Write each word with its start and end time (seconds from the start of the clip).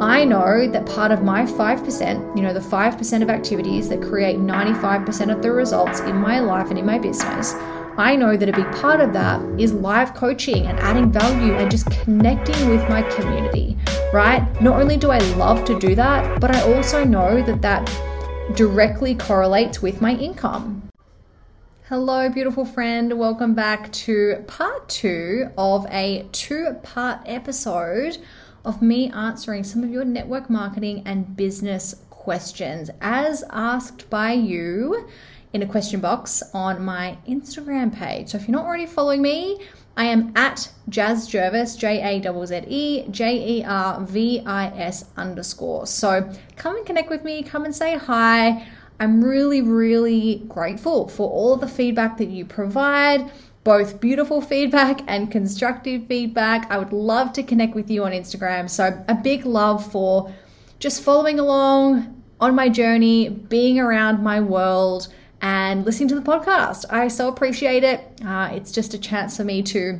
I 0.00 0.24
know 0.24 0.66
that 0.66 0.86
part 0.86 1.12
of 1.12 1.22
my 1.22 1.44
5%, 1.44 2.36
you 2.36 2.42
know, 2.42 2.52
the 2.52 2.58
5% 2.58 3.22
of 3.22 3.30
activities 3.30 3.88
that 3.90 4.02
create 4.02 4.38
95% 4.38 5.32
of 5.32 5.40
the 5.40 5.52
results 5.52 6.00
in 6.00 6.16
my 6.16 6.40
life 6.40 6.70
and 6.70 6.78
in 6.78 6.84
my 6.84 6.98
business, 6.98 7.54
I 7.96 8.16
know 8.16 8.36
that 8.36 8.48
a 8.48 8.52
big 8.52 8.68
part 8.72 9.00
of 9.00 9.12
that 9.12 9.40
is 9.56 9.72
live 9.72 10.12
coaching 10.14 10.66
and 10.66 10.80
adding 10.80 11.12
value 11.12 11.54
and 11.54 11.70
just 11.70 11.88
connecting 11.92 12.68
with 12.68 12.80
my 12.88 13.02
community, 13.02 13.76
right? 14.12 14.44
Not 14.60 14.80
only 14.80 14.96
do 14.96 15.12
I 15.12 15.18
love 15.36 15.64
to 15.66 15.78
do 15.78 15.94
that, 15.94 16.40
but 16.40 16.50
I 16.50 16.74
also 16.74 17.04
know 17.04 17.40
that 17.42 17.62
that 17.62 17.86
directly 18.56 19.14
correlates 19.14 19.80
with 19.80 20.00
my 20.00 20.16
income. 20.16 20.90
Hello, 21.88 22.28
beautiful 22.28 22.64
friend. 22.64 23.16
Welcome 23.16 23.54
back 23.54 23.92
to 23.92 24.42
part 24.48 24.88
two 24.88 25.50
of 25.56 25.86
a 25.90 26.26
two 26.32 26.78
part 26.82 27.20
episode 27.26 28.18
of 28.64 28.82
me 28.82 29.10
answering 29.10 29.64
some 29.64 29.84
of 29.84 29.90
your 29.90 30.04
network 30.04 30.48
marketing 30.48 31.02
and 31.04 31.36
business 31.36 31.94
questions 32.10 32.90
as 33.00 33.44
asked 33.50 34.08
by 34.08 34.32
you 34.32 35.06
in 35.52 35.62
a 35.62 35.66
question 35.66 36.00
box 36.00 36.42
on 36.52 36.84
my 36.84 37.16
Instagram 37.28 37.94
page. 37.94 38.30
So 38.30 38.38
if 38.38 38.48
you're 38.48 38.56
not 38.56 38.66
already 38.66 38.86
following 38.86 39.22
me, 39.22 39.60
I 39.96 40.06
am 40.06 40.32
at 40.34 40.68
Jazz 40.88 41.28
Jervis, 41.28 41.76
J 41.76 42.00
A 42.02 42.22
Z 42.22 42.46
Z 42.46 42.64
E 42.66 43.06
J 43.10 43.58
E 43.58 43.64
R 43.64 44.00
V 44.00 44.42
I 44.44 44.66
S 44.76 45.04
underscore. 45.16 45.86
So 45.86 46.28
come 46.56 46.76
and 46.76 46.84
connect 46.84 47.10
with 47.10 47.22
me, 47.22 47.42
come 47.42 47.64
and 47.64 47.74
say 47.74 47.96
hi. 47.96 48.66
I'm 48.98 49.22
really, 49.22 49.60
really 49.60 50.42
grateful 50.48 51.08
for 51.08 51.30
all 51.30 51.56
the 51.56 51.68
feedback 51.68 52.16
that 52.18 52.28
you 52.28 52.44
provide, 52.44 53.30
both 53.64 54.00
beautiful 54.00 54.40
feedback 54.40 55.00
and 55.06 55.30
constructive 55.32 56.06
feedback. 56.06 56.70
I 56.70 56.78
would 56.78 56.92
love 56.92 57.32
to 57.32 57.42
connect 57.42 57.74
with 57.74 57.90
you 57.90 58.04
on 58.04 58.12
Instagram. 58.12 58.68
So, 58.68 59.02
a 59.08 59.14
big 59.14 59.46
love 59.46 59.90
for 59.90 60.32
just 60.78 61.02
following 61.02 61.40
along 61.40 62.22
on 62.40 62.54
my 62.54 62.68
journey, 62.68 63.30
being 63.30 63.80
around 63.80 64.22
my 64.22 64.40
world 64.40 65.08
and 65.40 65.84
listening 65.84 66.08
to 66.08 66.14
the 66.14 66.20
podcast. 66.20 66.84
I 66.90 67.08
so 67.08 67.28
appreciate 67.28 67.84
it. 67.84 68.00
Uh, 68.24 68.50
it's 68.52 68.70
just 68.70 68.94
a 68.94 68.98
chance 68.98 69.36
for 69.36 69.44
me 69.44 69.62
to 69.62 69.98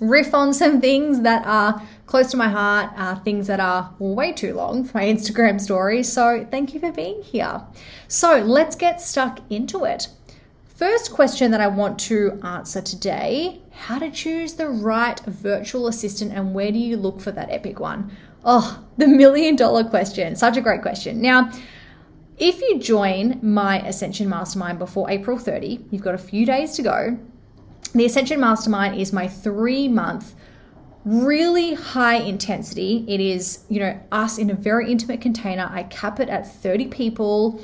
riff 0.00 0.34
on 0.34 0.52
some 0.52 0.80
things 0.80 1.20
that 1.20 1.46
are 1.46 1.80
close 2.06 2.30
to 2.32 2.36
my 2.36 2.48
heart, 2.48 2.90
uh, 2.96 3.14
things 3.20 3.46
that 3.46 3.60
are 3.60 3.94
way 3.98 4.32
too 4.32 4.54
long 4.54 4.84
for 4.84 4.98
my 4.98 5.04
Instagram 5.04 5.60
stories. 5.60 6.12
So 6.12 6.46
thank 6.50 6.74
you 6.74 6.80
for 6.80 6.92
being 6.92 7.22
here. 7.22 7.62
So 8.08 8.38
let's 8.38 8.76
get 8.76 9.00
stuck 9.00 9.40
into 9.50 9.84
it. 9.84 10.08
First 10.82 11.12
question 11.12 11.52
that 11.52 11.60
I 11.60 11.68
want 11.68 11.96
to 12.10 12.40
answer 12.42 12.80
today 12.80 13.62
how 13.70 14.00
to 14.00 14.10
choose 14.10 14.54
the 14.54 14.68
right 14.68 15.16
virtual 15.26 15.86
assistant 15.86 16.32
and 16.32 16.52
where 16.54 16.72
do 16.72 16.78
you 16.80 16.96
look 16.96 17.20
for 17.20 17.30
that 17.30 17.52
epic 17.52 17.78
one? 17.78 18.10
Oh, 18.44 18.82
the 18.96 19.06
million 19.06 19.54
dollar 19.54 19.84
question. 19.84 20.34
Such 20.34 20.56
a 20.56 20.60
great 20.60 20.82
question. 20.82 21.22
Now, 21.22 21.52
if 22.36 22.60
you 22.60 22.80
join 22.80 23.38
my 23.42 23.78
Ascension 23.86 24.28
Mastermind 24.28 24.80
before 24.80 25.08
April 25.08 25.38
30, 25.38 25.86
you've 25.92 26.02
got 26.02 26.16
a 26.16 26.18
few 26.18 26.44
days 26.44 26.72
to 26.72 26.82
go. 26.82 27.16
The 27.94 28.04
Ascension 28.04 28.40
Mastermind 28.40 29.00
is 29.00 29.12
my 29.12 29.28
three 29.28 29.86
month, 29.86 30.34
really 31.04 31.74
high 31.74 32.16
intensity. 32.16 33.04
It 33.06 33.20
is, 33.20 33.64
you 33.68 33.78
know, 33.78 34.00
us 34.10 34.36
in 34.36 34.50
a 34.50 34.54
very 34.54 34.90
intimate 34.90 35.20
container. 35.20 35.70
I 35.72 35.84
cap 35.84 36.18
it 36.18 36.28
at 36.28 36.52
30 36.60 36.88
people. 36.88 37.62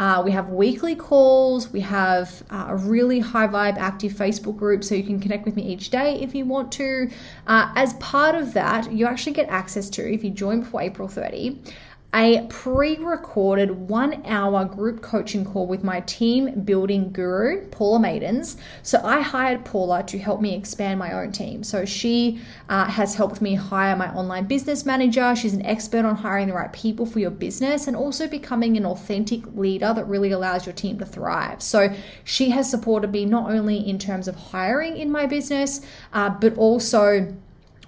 Uh, 0.00 0.22
we 0.24 0.30
have 0.30 0.48
weekly 0.48 0.94
calls. 0.94 1.70
We 1.70 1.80
have 1.80 2.42
uh, 2.48 2.68
a 2.68 2.76
really 2.76 3.20
high 3.20 3.46
vibe 3.46 3.76
active 3.76 4.12
Facebook 4.12 4.56
group 4.56 4.82
so 4.82 4.94
you 4.94 5.02
can 5.02 5.20
connect 5.20 5.44
with 5.44 5.56
me 5.56 5.62
each 5.62 5.90
day 5.90 6.18
if 6.22 6.34
you 6.34 6.46
want 6.46 6.72
to. 6.72 7.10
Uh, 7.46 7.70
as 7.76 7.92
part 7.94 8.34
of 8.34 8.54
that, 8.54 8.90
you 8.90 9.04
actually 9.04 9.34
get 9.34 9.50
access 9.50 9.90
to, 9.90 10.10
if 10.10 10.24
you 10.24 10.30
join 10.30 10.60
before 10.60 10.80
April 10.80 11.06
30, 11.06 11.60
a 12.12 12.46
pre 12.48 12.96
recorded 12.96 13.70
one 13.70 14.22
hour 14.26 14.64
group 14.64 15.00
coaching 15.00 15.44
call 15.44 15.66
with 15.66 15.84
my 15.84 16.00
team 16.00 16.62
building 16.62 17.12
guru, 17.12 17.66
Paula 17.68 18.00
Maidens. 18.00 18.56
So 18.82 19.00
I 19.04 19.20
hired 19.20 19.64
Paula 19.64 20.02
to 20.04 20.18
help 20.18 20.40
me 20.40 20.56
expand 20.56 20.98
my 20.98 21.12
own 21.12 21.30
team. 21.30 21.62
So 21.62 21.84
she 21.84 22.40
uh, 22.68 22.86
has 22.86 23.14
helped 23.14 23.40
me 23.40 23.54
hire 23.54 23.94
my 23.94 24.12
online 24.12 24.46
business 24.46 24.84
manager. 24.84 25.36
She's 25.36 25.54
an 25.54 25.64
expert 25.64 26.04
on 26.04 26.16
hiring 26.16 26.48
the 26.48 26.54
right 26.54 26.72
people 26.72 27.06
for 27.06 27.20
your 27.20 27.30
business 27.30 27.86
and 27.86 27.96
also 27.96 28.26
becoming 28.26 28.76
an 28.76 28.84
authentic 28.84 29.46
leader 29.54 29.92
that 29.94 30.04
really 30.06 30.32
allows 30.32 30.66
your 30.66 30.74
team 30.74 30.98
to 30.98 31.06
thrive. 31.06 31.62
So 31.62 31.94
she 32.24 32.50
has 32.50 32.68
supported 32.68 33.12
me 33.12 33.24
not 33.24 33.50
only 33.50 33.88
in 33.88 33.98
terms 33.98 34.26
of 34.26 34.34
hiring 34.34 34.96
in 34.96 35.12
my 35.12 35.26
business, 35.26 35.80
uh, 36.12 36.30
but 36.30 36.56
also 36.56 37.32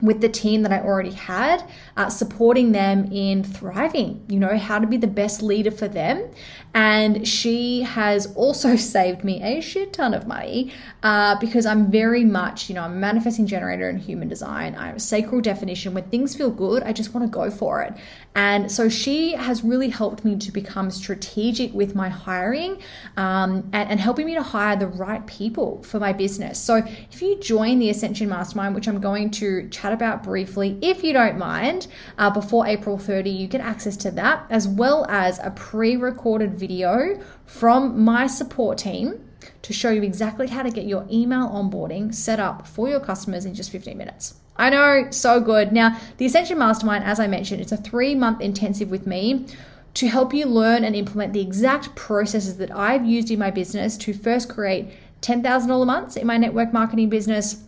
with 0.02 0.20
the 0.20 0.28
team 0.28 0.62
that 0.62 0.72
I 0.72 0.80
already 0.80 1.12
had, 1.12 1.64
uh, 1.96 2.10
supporting 2.10 2.72
them 2.72 3.10
in 3.12 3.44
thriving, 3.44 4.24
you 4.28 4.40
know, 4.40 4.58
how 4.58 4.80
to 4.80 4.86
be 4.86 4.96
the 4.96 5.06
best 5.06 5.42
leader 5.42 5.70
for 5.70 5.86
them. 5.86 6.28
And 6.74 7.26
she 7.26 7.82
has 7.82 8.34
also 8.34 8.76
saved 8.92 9.24
me 9.24 9.42
a 9.42 9.60
shit 9.60 9.92
ton 9.92 10.12
of 10.12 10.26
money 10.26 10.72
uh, 11.02 11.38
because 11.38 11.66
I'm 11.66 11.90
very 11.90 12.24
much, 12.24 12.68
you 12.68 12.74
know, 12.74 12.82
I'm 12.82 12.92
a 12.92 12.96
manifesting 12.96 13.46
generator 13.46 13.88
in 13.88 13.98
human 13.98 14.28
design. 14.28 14.74
I'm 14.76 14.96
a 14.96 15.00
sacral 15.00 15.40
definition. 15.40 15.94
When 15.94 16.04
things 16.04 16.34
feel 16.34 16.50
good, 16.50 16.82
I 16.82 16.92
just 16.92 17.14
want 17.14 17.26
to 17.26 17.30
go 17.30 17.50
for 17.50 17.82
it. 17.82 17.94
And 18.34 18.72
so 18.72 18.88
she 18.88 19.32
has 19.32 19.62
really 19.62 19.90
helped 19.90 20.24
me 20.24 20.36
to 20.36 20.50
become 20.50 20.90
strategic 20.90 21.72
with 21.74 21.94
my 21.94 22.08
hiring 22.08 22.82
um, 23.16 23.68
and, 23.72 23.90
and 23.90 24.00
helping 24.00 24.26
me 24.26 24.34
to 24.34 24.42
hire 24.42 24.74
the 24.74 24.86
right 24.86 25.24
people 25.26 25.82
for 25.82 26.00
my 26.00 26.12
business. 26.12 26.58
So 26.58 26.76
if 26.76 27.22
you 27.22 27.38
join 27.38 27.78
the 27.78 27.90
Ascension 27.90 28.28
Mastermind, 28.28 28.74
which 28.74 28.88
I'm 28.88 29.00
going 29.00 29.30
to 29.32 29.68
chat 29.68 29.91
about 29.92 30.22
briefly, 30.22 30.78
if 30.82 31.02
you 31.02 31.12
don't 31.12 31.38
mind, 31.38 31.86
uh, 32.18 32.30
before 32.30 32.66
April 32.66 32.98
30, 32.98 33.30
you 33.30 33.46
get 33.46 33.60
access 33.60 33.96
to 33.98 34.10
that 34.12 34.46
as 34.50 34.66
well 34.68 35.06
as 35.08 35.38
a 35.40 35.50
pre 35.50 35.96
recorded 35.96 36.58
video 36.58 37.20
from 37.46 38.02
my 38.02 38.26
support 38.26 38.78
team 38.78 39.28
to 39.62 39.72
show 39.72 39.90
you 39.90 40.02
exactly 40.02 40.48
how 40.48 40.62
to 40.62 40.70
get 40.70 40.86
your 40.86 41.06
email 41.10 41.48
onboarding 41.48 42.14
set 42.14 42.38
up 42.38 42.66
for 42.66 42.88
your 42.88 43.00
customers 43.00 43.44
in 43.44 43.54
just 43.54 43.70
15 43.70 43.96
minutes. 43.96 44.34
I 44.56 44.70
know, 44.70 45.06
so 45.10 45.40
good. 45.40 45.72
Now, 45.72 45.98
the 46.18 46.26
Ascension 46.26 46.58
Mastermind, 46.58 47.04
as 47.04 47.18
I 47.18 47.26
mentioned, 47.26 47.60
it's 47.60 47.72
a 47.72 47.76
three 47.76 48.14
month 48.14 48.40
intensive 48.40 48.90
with 48.90 49.06
me 49.06 49.46
to 49.94 50.08
help 50.08 50.32
you 50.32 50.46
learn 50.46 50.84
and 50.84 50.96
implement 50.96 51.32
the 51.32 51.40
exact 51.40 51.94
processes 51.94 52.56
that 52.58 52.70
I've 52.70 53.04
used 53.04 53.30
in 53.30 53.38
my 53.38 53.50
business 53.50 53.96
to 53.98 54.12
first 54.12 54.48
create 54.48 54.90
$10,000 55.20 55.86
months 55.86 56.16
in 56.16 56.26
my 56.26 56.36
network 56.36 56.72
marketing 56.72 57.08
business 57.08 57.64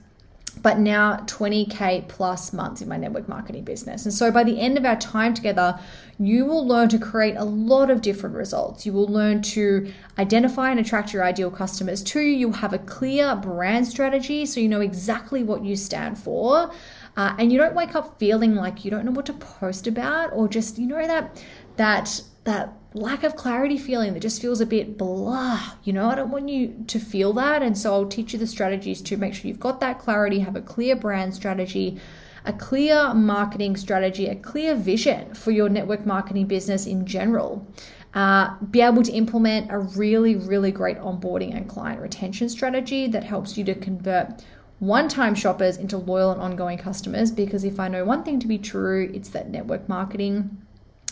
but 0.62 0.78
now 0.78 1.16
20K 1.26 2.09
plus 2.09 2.53
months 2.53 2.81
in 2.81 2.88
my 2.88 2.97
network 2.97 3.28
marketing 3.28 3.65
business. 3.65 4.04
And 4.04 4.15
so 4.15 4.31
by 4.31 4.44
the 4.44 4.60
end 4.60 4.78
of 4.78 4.84
our 4.84 4.97
time 4.97 5.34
together, 5.34 5.78
you 6.19 6.47
will 6.47 6.66
learn 6.66 6.88
to 6.91 6.98
create 6.98 7.37
a 7.37 7.44
lot 7.44 7.91
of 7.91 8.00
different 8.00 8.37
results. 8.37 8.87
You 8.87 8.93
will 8.93 9.09
learn 9.09 9.43
to 9.43 9.93
identify 10.19 10.70
and 10.70 10.81
attract 10.81 11.12
your 11.12 11.25
ideal 11.25 11.50
customers. 11.50 12.03
Two, 12.03 12.20
you'll 12.20 12.53
have 12.53 12.72
a 12.72 12.78
clear 12.78 13.34
brand 13.37 13.87
strategy 13.87 14.47
so 14.47 14.60
you 14.60 14.69
know 14.69 14.81
exactly 14.81 15.43
what 15.43 15.64
you 15.64 15.76
stand 15.76 16.19
for. 16.19 16.72
Uh, 17.16 17.34
and 17.38 17.53
you 17.53 17.59
don't 17.59 17.75
wake 17.75 17.94
up 17.94 18.19
feeling 18.19 18.54
like 18.54 18.84
you 18.84 18.91
don't 18.91 19.04
know 19.04 19.12
what 19.12 19.26
to 19.26 19.32
post 19.34 19.87
about 19.87 20.32
or 20.32 20.48
just, 20.48 20.78
you 20.78 20.87
know, 20.87 21.06
that, 21.06 21.44
that, 21.76 22.20
that 22.44 22.72
lack 22.94 23.25
of 23.25 23.34
clarity 23.34 23.77
feeling 23.77 24.15
that 24.15 24.21
just 24.21 24.41
feels 24.41 24.60
a 24.60 24.66
bit 24.66 24.97
blah. 24.97 25.60
You 25.82 25.93
know, 25.93 26.09
I 26.09 26.15
don't 26.15 26.31
want 26.31 26.49
you 26.49 26.84
to 26.87 26.99
feel 27.00 27.32
that. 27.34 27.60
And 27.60 27.77
so 27.77 27.93
I'll 27.93 28.06
teach 28.06 28.32
you 28.32 28.38
the 28.38 28.47
strategies 28.47 29.03
to 29.03 29.16
make 29.16 29.34
sure 29.34 29.49
you've 29.49 29.60
got 29.60 29.81
that 29.81 29.99
clarity, 29.99 30.38
have 30.38 30.55
a 30.55 30.60
clear 30.60 30.94
brand 30.94 31.34
strategy, 31.34 32.00
a 32.44 32.53
clear 32.53 33.12
marketing 33.12 33.77
strategy, 33.77 34.27
a 34.28 34.37
clear 34.37 34.77
vision 34.77 35.34
for 35.34 35.50
your 35.50 35.69
network 35.69 36.06
marketing 36.06 36.47
business 36.47 36.87
in 36.87 37.05
general. 37.05 37.66
Uh, 38.15 38.55
be 38.71 38.81
able 38.81 39.03
to 39.03 39.11
implement 39.11 39.72
a 39.72 39.78
really, 39.78 40.37
really 40.37 40.71
great 40.71 40.99
onboarding 40.99 41.56
and 41.56 41.69
client 41.69 42.00
retention 42.00 42.49
strategy 42.49 43.09
that 43.09 43.25
helps 43.25 43.59
you 43.59 43.65
to 43.65 43.75
convert 43.75 44.44
one 44.78 45.09
time 45.09 45.34
shoppers 45.34 45.78
into 45.78 45.97
loyal 45.97 46.31
and 46.31 46.41
ongoing 46.41 46.78
customers. 46.78 47.32
Because 47.32 47.65
if 47.65 47.81
I 47.81 47.88
know 47.88 48.05
one 48.05 48.22
thing 48.22 48.38
to 48.38 48.47
be 48.47 48.59
true, 48.59 49.11
it's 49.12 49.31
that 49.31 49.50
network 49.50 49.88
marketing 49.88 50.63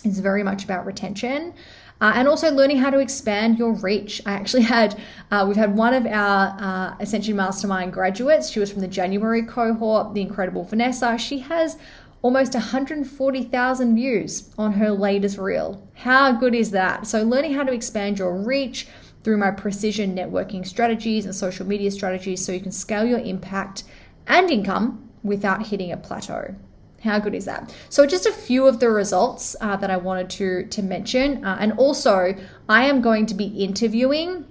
is 0.04 0.18
very 0.20 0.42
much 0.42 0.64
about 0.64 0.86
retention. 0.86 1.54
Uh, 2.00 2.12
and 2.16 2.26
also 2.26 2.50
learning 2.50 2.78
how 2.78 2.90
to 2.90 2.98
expand 2.98 3.60
your 3.60 3.74
reach. 3.74 4.20
I 4.26 4.32
actually 4.32 4.62
had, 4.76 5.00
uh, 5.30 5.44
we've 5.46 5.56
had 5.56 5.76
one 5.76 5.94
of 5.94 6.04
our 6.04 6.56
uh, 6.58 6.96
Ascension 6.98 7.36
Mastermind 7.36 7.92
graduates. 7.92 8.50
She 8.50 8.58
was 8.58 8.72
from 8.72 8.80
the 8.80 8.88
January 8.88 9.42
cohort, 9.42 10.12
the 10.12 10.20
incredible 10.20 10.64
Vanessa. 10.64 11.16
She 11.16 11.38
has 11.38 11.78
almost 12.22 12.54
140,000 12.54 13.94
views 13.94 14.50
on 14.58 14.72
her 14.72 14.90
latest 14.90 15.38
reel. 15.38 15.86
How 15.94 16.32
good 16.32 16.54
is 16.54 16.72
that? 16.72 17.06
So, 17.06 17.22
learning 17.22 17.54
how 17.54 17.62
to 17.64 17.72
expand 17.72 18.18
your 18.18 18.34
reach 18.36 18.88
through 19.22 19.36
my 19.36 19.50
precision 19.52 20.16
networking 20.16 20.66
strategies 20.66 21.24
and 21.24 21.34
social 21.34 21.66
media 21.66 21.90
strategies 21.90 22.44
so 22.44 22.50
you 22.50 22.60
can 22.60 22.72
scale 22.72 23.04
your 23.04 23.20
impact 23.20 23.84
and 24.26 24.50
income 24.50 25.08
without 25.22 25.66
hitting 25.66 25.92
a 25.92 25.96
plateau. 25.96 26.54
How 27.02 27.18
good 27.18 27.34
is 27.34 27.44
that? 27.46 27.74
So, 27.88 28.06
just 28.06 28.26
a 28.26 28.32
few 28.32 28.66
of 28.66 28.78
the 28.78 28.88
results 28.88 29.56
uh, 29.60 29.76
that 29.76 29.90
I 29.90 29.96
wanted 29.96 30.30
to 30.30 30.66
to 30.66 30.82
mention, 30.82 31.44
uh, 31.44 31.58
and 31.60 31.72
also 31.72 32.34
I 32.68 32.84
am 32.84 33.00
going 33.00 33.26
to 33.26 33.34
be 33.34 33.46
interviewing 33.46 34.46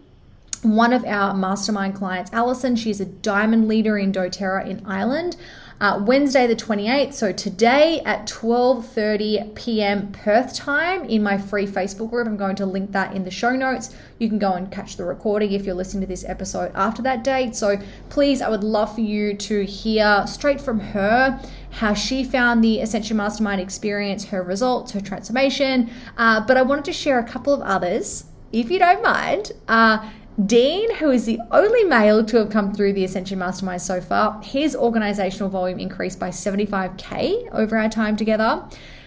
one 0.64 0.94
of 0.94 1.04
our 1.06 1.34
mastermind 1.34 1.96
clients, 1.96 2.32
Allison. 2.34 2.76
She's 2.76 3.00
a 3.00 3.06
diamond 3.06 3.68
leader 3.68 3.98
in 3.98 4.12
DoTerra 4.12 4.68
in 4.68 4.86
Ireland. 4.86 5.38
Uh, 5.82 6.00
Wednesday 6.06 6.46
the 6.46 6.56
28th. 6.56 7.14
So 7.14 7.32
today 7.32 8.02
at 8.06 8.28
12:30 8.28 9.56
p.m. 9.56 10.12
Perth 10.12 10.56
time 10.56 11.04
in 11.06 11.24
my 11.24 11.40
free 11.40 11.66
Facebook 11.66 12.12
group. 12.12 12.28
I'm 12.28 12.38
going 12.38 12.56
to 12.58 12.68
link 12.68 12.92
that 12.92 13.16
in 13.16 13.24
the 13.24 13.32
show 13.32 13.56
notes. 13.56 13.94
You 14.20 14.30
can 14.30 14.38
go 14.38 14.54
and 14.54 14.72
catch 14.72 14.96
the 14.96 15.04
recording 15.04 15.52
if 15.52 15.66
you're 15.66 15.74
listening 15.74 16.02
to 16.02 16.08
this 16.08 16.24
episode 16.24 16.72
after 16.76 17.02
that 17.02 17.24
date. 17.24 17.56
So 17.56 17.78
please, 18.10 18.44
I 18.44 18.50
would 18.50 18.64
love 18.64 18.94
for 18.94 19.02
you 19.02 19.34
to 19.36 19.66
hear 19.66 20.26
straight 20.28 20.62
from 20.62 20.80
her 20.80 21.42
how 21.72 21.96
she 21.96 22.24
found 22.24 22.64
the 22.64 22.80
Ascension 22.82 23.18
Mastermind 23.18 23.60
experience, 23.60 24.26
her 24.26 24.44
results, 24.44 24.92
her 24.92 25.02
transformation. 25.02 25.90
Uh, 26.16 26.46
but 26.46 26.58
I 26.58 26.62
wanted 26.62 26.86
to 26.86 26.94
share 26.94 27.18
a 27.18 27.24
couple 27.24 27.54
of 27.54 27.62
others, 27.62 28.26
if 28.52 28.70
you 28.70 28.78
don't 28.78 29.02
mind. 29.02 29.52
Uh, 29.68 30.08
Dean, 30.46 30.96
who 30.96 31.12
is 31.12 31.26
the 31.26 31.42
only 31.52 31.84
male 31.84 32.24
to 32.24 32.38
have 32.38 32.50
come 32.50 32.74
through 32.74 32.94
the 32.94 33.04
Ascension 33.04 33.38
Mastermind 33.38 33.82
so 33.82 34.00
far, 34.00 34.42
his 34.42 34.78
organizational 34.78 35.50
volume 35.50 35.78
increased 35.78 36.20
by 36.20 36.30
75K 36.30 37.54
over 37.54 37.78
our 37.78 37.90
time 37.90 38.16
together. 38.16 38.64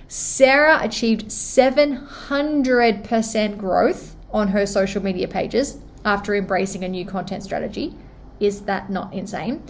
Sarah 0.06 0.81
achieved 0.82 1.29
700% 1.29 3.56
growth 3.56 4.17
on 4.32 4.49
her 4.49 4.67
social 4.67 5.03
media 5.03 5.26
pages 5.26 5.79
after 6.05 6.35
embracing 6.35 6.85
a 6.85 6.88
new 6.88 7.06
content 7.06 7.43
strategy. 7.43 7.94
Is 8.38 8.61
that 8.62 8.91
not 8.91 9.15
insane? 9.15 9.62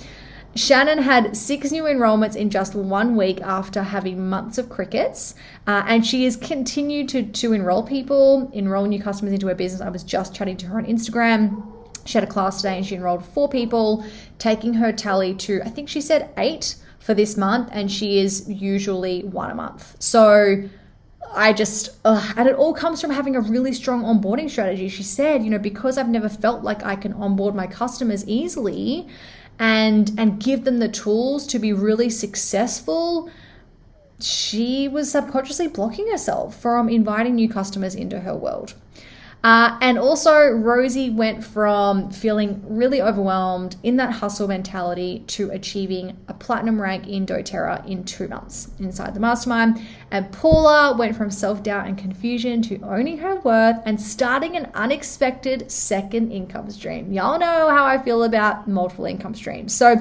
Shannon 0.57 0.99
had 0.99 1.37
six 1.37 1.73
new 1.73 1.83
enrollments 1.83 2.37
in 2.37 2.49
just 2.49 2.77
one 2.77 3.17
week 3.17 3.41
after 3.41 3.83
having 3.83 4.29
months 4.29 4.57
of 4.57 4.69
crickets, 4.69 5.35
uh, 5.67 5.83
and 5.87 6.07
she 6.07 6.25
has 6.25 6.37
continued 6.37 7.09
to, 7.09 7.25
to 7.25 7.53
enroll 7.53 7.83
people, 7.83 8.51
enroll 8.53 8.87
new 8.87 9.03
customers 9.03 9.33
into 9.33 9.49
her 9.49 9.55
business. 9.55 9.81
I 9.81 9.89
was 9.89 10.05
just 10.05 10.33
chatting 10.33 10.57
to 10.59 10.67
her 10.67 10.79
on 10.79 10.87
Instagram. 10.87 11.67
She 12.05 12.19
had 12.19 12.25
a 12.25 12.31
class 12.31 12.59
today 12.59 12.77
and 12.77 12.87
she 12.87 12.95
enrolled 12.95 13.25
four 13.25 13.49
people, 13.49 14.05
taking 14.39 14.75
her 14.75 14.93
tally 14.93 15.35
to, 15.35 15.61
I 15.65 15.71
think 15.71 15.89
she 15.89 16.01
said 16.01 16.31
eight 16.37 16.77
for 17.01 17.15
this 17.15 17.37
month, 17.37 17.69
and 17.73 17.91
she 17.91 18.19
is 18.19 18.49
usually 18.49 19.25
one 19.25 19.51
a 19.51 19.55
month. 19.55 19.97
So 20.01 20.69
I 21.35 21.53
just, 21.53 21.97
and 22.05 22.49
it 22.49 22.55
all 22.55 22.75
comes 22.75 23.01
from 23.01 23.11
having 23.11 23.35
a 23.35 23.41
really 23.41 23.73
strong 23.73 24.05
onboarding 24.05 24.49
strategy. 24.49 24.89
She 24.89 25.03
said, 25.03 25.43
you 25.43 25.51
know, 25.51 25.59
because 25.59 25.99
I've 25.99 26.09
never 26.09 26.29
felt 26.29 26.63
like 26.63 26.85
I 26.85 26.95
can 26.95 27.13
onboard 27.15 27.57
my 27.57 27.67
customers 27.67 28.27
easily 28.29 29.09
and 29.59 30.13
and 30.19 30.41
give 30.41 30.65
them 30.65 30.79
the 30.79 30.89
tools 30.89 31.47
to 31.47 31.59
be 31.59 31.73
really 31.73 32.11
successful 32.11 33.31
she 34.21 34.89
was 34.89 35.11
subconsciously 35.11 35.69
blocking 35.69 36.09
herself 36.11 36.61
from 36.61 36.89
inviting 36.89 37.35
new 37.35 37.49
customers 37.49 37.95
into 37.95 38.21
her 38.21 38.35
world 38.35 38.75
uh, 39.45 39.77
and 39.83 39.99
also, 39.99 40.49
Rosie 40.53 41.11
went 41.11 41.45
from 41.45 42.11
feeling 42.11 42.65
really 42.67 43.03
overwhelmed 43.03 43.77
in 43.83 43.97
that 43.99 44.11
hustle 44.11 44.49
mentality 44.49 45.23
to 45.27 45.51
achieving 45.51 46.17
a 46.29 46.33
platinum 46.33 46.81
rank 46.81 47.07
in 47.07 47.27
doTERRA 47.27 47.87
in 47.87 48.05
two 48.05 48.27
months 48.27 48.71
inside 48.79 49.13
the 49.13 49.21
mastermind. 49.21 49.83
And 50.11 50.33
Paula 50.33 50.97
went 50.97 51.15
from 51.15 51.31
self 51.31 51.63
doubt 51.63 51.87
and 51.87 51.99
confusion 51.99 52.63
to 52.63 52.81
owning 52.85 53.19
her 53.19 53.37
worth 53.41 53.83
and 53.85 54.01
starting 54.01 54.57
an 54.57 54.71
unexpected 54.73 55.71
second 55.71 56.33
income 56.33 56.71
stream. 56.71 57.13
Y'all 57.13 57.39
know 57.39 57.69
how 57.69 57.85
I 57.85 58.03
feel 58.03 58.25
about 58.25 58.67
multiple 58.67 59.05
income 59.05 59.35
streams. 59.35 59.75
So, 59.75 59.97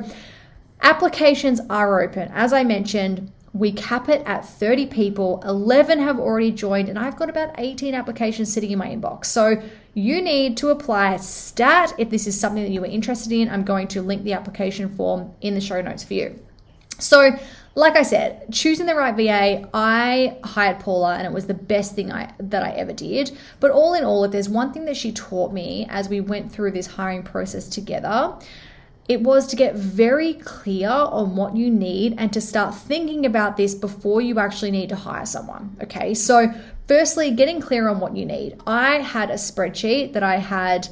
applications 0.84 1.60
are 1.70 2.02
open. 2.02 2.32
As 2.34 2.54
I 2.54 2.64
mentioned, 2.64 3.30
we 3.54 3.72
cap 3.72 4.10
it 4.10 4.24
at 4.26 4.46
30 4.46 4.88
people. 4.88 5.42
11 5.46 6.00
have 6.00 6.20
already 6.20 6.52
joined, 6.52 6.90
and 6.90 6.98
I've 6.98 7.16
got 7.16 7.30
about 7.30 7.54
18 7.60 7.94
applications 7.94 8.52
sitting 8.52 8.72
in 8.72 8.80
my 8.80 8.88
inbox. 8.88 9.26
So 9.26 9.62
you 9.94 10.22
need 10.22 10.58
to 10.58 10.70
apply 10.70 11.18
STAT 11.18 11.94
if 12.00 12.10
this 12.10 12.26
is 12.26 12.40
something 12.40 12.64
that 12.64 12.72
you 12.72 12.82
are 12.84 12.88
interested 12.88 13.32
in. 13.32 13.50
I'm 13.50 13.64
going 13.64 13.88
to 13.90 14.02
link 14.02 14.24
the 14.24 14.34
application 14.34 14.90
form 14.96 15.32
in 15.42 15.54
the 15.54 15.62
show 15.62 15.80
notes 15.82 16.04
for 16.04 16.16
you. 16.16 16.40
So, 16.98 17.32
like 17.76 17.96
I 17.96 18.04
said, 18.04 18.46
choosing 18.52 18.86
the 18.86 18.96
right 18.96 19.16
VA, 19.16 19.68
I 19.74 20.38
hired 20.44 20.80
Paula 20.80 21.16
and 21.16 21.26
it 21.26 21.34
was 21.34 21.48
the 21.48 21.54
best 21.54 21.96
thing 21.96 22.12
I 22.12 22.32
that 22.40 22.64
I 22.64 22.72
ever 22.72 22.94
did. 22.94 23.38
But 23.60 23.72
all 23.72 23.94
in 23.94 24.04
all, 24.04 24.24
if 24.24 24.32
there's 24.32 24.50
one 24.50 24.74
thing 24.74 24.86
that 24.86 24.98
she 24.98 25.12
taught 25.12 25.52
me 25.52 25.88
as 25.90 26.08
we 26.08 26.22
went 26.22 26.52
through 26.52 26.72
this 26.72 26.88
hiring 26.88 27.24
process 27.24 27.68
together, 27.68 28.38
it 29.08 29.22
was 29.22 29.48
to 29.48 29.56
get 29.56 29.76
very 29.76 30.36
clear 30.36 30.90
on 30.90 31.36
what 31.36 31.56
you 31.56 31.70
need 31.70 32.16
and 32.18 32.32
to 32.32 32.40
start 32.40 32.74
thinking 32.74 33.26
about 33.26 33.58
this 33.58 33.76
before 33.76 34.22
you 34.22 34.40
actually 34.40 34.72
need 34.72 34.90
to 34.90 34.96
hire 34.96 35.26
someone. 35.26 35.76
Okay, 35.84 36.14
so 36.14 36.54
firstly, 36.88 37.32
getting 37.32 37.60
clear 37.60 37.90
on 37.90 38.00
what 38.00 38.16
you 38.16 38.26
need. 38.26 38.58
I 38.66 39.00
had 39.00 39.30
a 39.30 39.36
spreadsheet 39.36 40.14
that 40.14 40.24
I 40.24 40.38
had. 40.38 40.88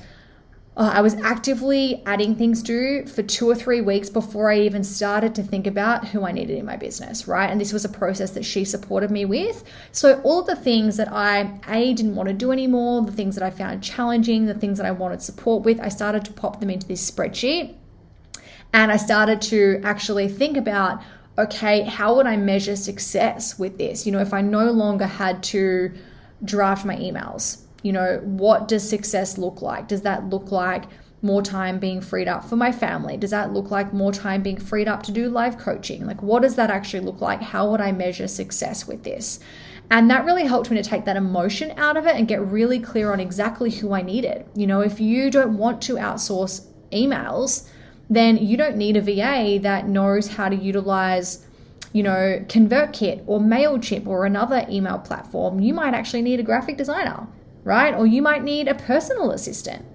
Uh, 0.75 0.89
I 0.93 1.01
was 1.01 1.15
actively 1.15 2.01
adding 2.05 2.35
things 2.35 2.63
to 2.63 3.05
for 3.05 3.23
two 3.23 3.49
or 3.49 3.55
three 3.55 3.81
weeks 3.81 4.09
before 4.09 4.49
I 4.51 4.59
even 4.59 4.85
started 4.85 5.35
to 5.35 5.43
think 5.43 5.67
about 5.67 6.07
who 6.07 6.25
I 6.25 6.31
needed 6.31 6.57
in 6.57 6.65
my 6.65 6.77
business, 6.77 7.27
right? 7.27 7.49
And 7.49 7.59
this 7.59 7.73
was 7.73 7.83
a 7.83 7.89
process 7.89 8.31
that 8.31 8.45
she 8.45 8.63
supported 8.63 9.11
me 9.11 9.25
with. 9.25 9.65
So, 9.91 10.21
all 10.21 10.43
the 10.43 10.55
things 10.55 10.97
that 10.97 11.11
I, 11.11 11.59
A, 11.67 11.93
didn't 11.93 12.15
want 12.15 12.27
to 12.27 12.33
do 12.33 12.51
anymore, 12.51 13.03
the 13.03 13.11
things 13.11 13.35
that 13.35 13.43
I 13.43 13.51
found 13.51 13.83
challenging, 13.83 14.45
the 14.45 14.53
things 14.53 14.77
that 14.77 14.85
I 14.85 14.91
wanted 14.91 15.21
support 15.21 15.63
with, 15.63 15.79
I 15.79 15.89
started 15.89 16.25
to 16.25 16.33
pop 16.33 16.59
them 16.59 16.69
into 16.69 16.87
this 16.87 17.09
spreadsheet 17.09 17.75
and 18.73 18.91
I 18.91 18.97
started 18.97 19.41
to 19.43 19.81
actually 19.83 20.27
think 20.27 20.57
about 20.57 21.01
okay, 21.37 21.81
how 21.83 22.15
would 22.15 22.27
I 22.27 22.35
measure 22.35 22.75
success 22.75 23.57
with 23.57 23.77
this? 23.77 24.05
You 24.05 24.11
know, 24.11 24.19
if 24.19 24.33
I 24.33 24.41
no 24.41 24.69
longer 24.71 25.05
had 25.05 25.41
to 25.43 25.91
draft 26.43 26.85
my 26.85 26.95
emails, 26.97 27.61
you 27.83 27.93
know, 27.93 28.19
what 28.23 28.67
does 28.67 28.87
success 28.87 29.37
look 29.37 29.61
like? 29.61 29.87
Does 29.87 30.01
that 30.01 30.29
look 30.29 30.51
like 30.51 30.83
more 31.21 31.41
time 31.41 31.79
being 31.79 32.01
freed 32.01 32.27
up 32.27 32.43
for 32.43 32.55
my 32.55 32.71
family? 32.71 33.15
Does 33.17 33.31
that 33.31 33.53
look 33.53 33.71
like 33.71 33.93
more 33.93 34.11
time 34.11 34.43
being 34.43 34.59
freed 34.59 34.87
up 34.87 35.03
to 35.03 35.11
do 35.11 35.29
live 35.29 35.57
coaching? 35.57 36.05
Like, 36.05 36.21
what 36.21 36.41
does 36.41 36.55
that 36.55 36.69
actually 36.69 37.01
look 37.01 37.21
like? 37.21 37.41
How 37.41 37.69
would 37.71 37.81
I 37.81 37.91
measure 37.91 38.27
success 38.27 38.87
with 38.87 39.03
this? 39.03 39.39
And 39.89 40.09
that 40.09 40.25
really 40.25 40.45
helped 40.45 40.71
me 40.71 40.77
to 40.77 40.89
take 40.89 41.05
that 41.05 41.17
emotion 41.17 41.77
out 41.77 41.97
of 41.97 42.07
it 42.07 42.15
and 42.15 42.27
get 42.27 42.41
really 42.41 42.79
clear 42.79 43.11
on 43.11 43.19
exactly 43.19 43.69
who 43.69 43.93
I 43.93 44.01
needed. 44.01 44.45
You 44.55 44.67
know, 44.67 44.81
if 44.81 44.99
you 44.99 45.29
don't 45.29 45.57
want 45.57 45.81
to 45.83 45.95
outsource 45.95 46.65
emails, 46.91 47.67
then 48.11 48.37
you 48.37 48.57
don't 48.57 48.75
need 48.75 48.97
a 48.97 49.01
VA 49.01 49.57
that 49.63 49.87
knows 49.87 50.27
how 50.27 50.49
to 50.49 50.55
utilize, 50.55 51.47
you 51.93 52.03
know, 52.03 52.43
ConvertKit 52.47 53.23
or 53.25 53.39
MailChimp 53.39 54.05
or 54.05 54.25
another 54.25 54.65
email 54.69 54.99
platform. 54.99 55.61
You 55.61 55.73
might 55.73 55.93
actually 55.93 56.21
need 56.21 56.41
a 56.41 56.43
graphic 56.43 56.75
designer, 56.75 57.25
right? 57.63 57.95
Or 57.95 58.05
you 58.05 58.21
might 58.21 58.43
need 58.43 58.67
a 58.67 58.75
personal 58.75 59.31
assistant. 59.31 59.85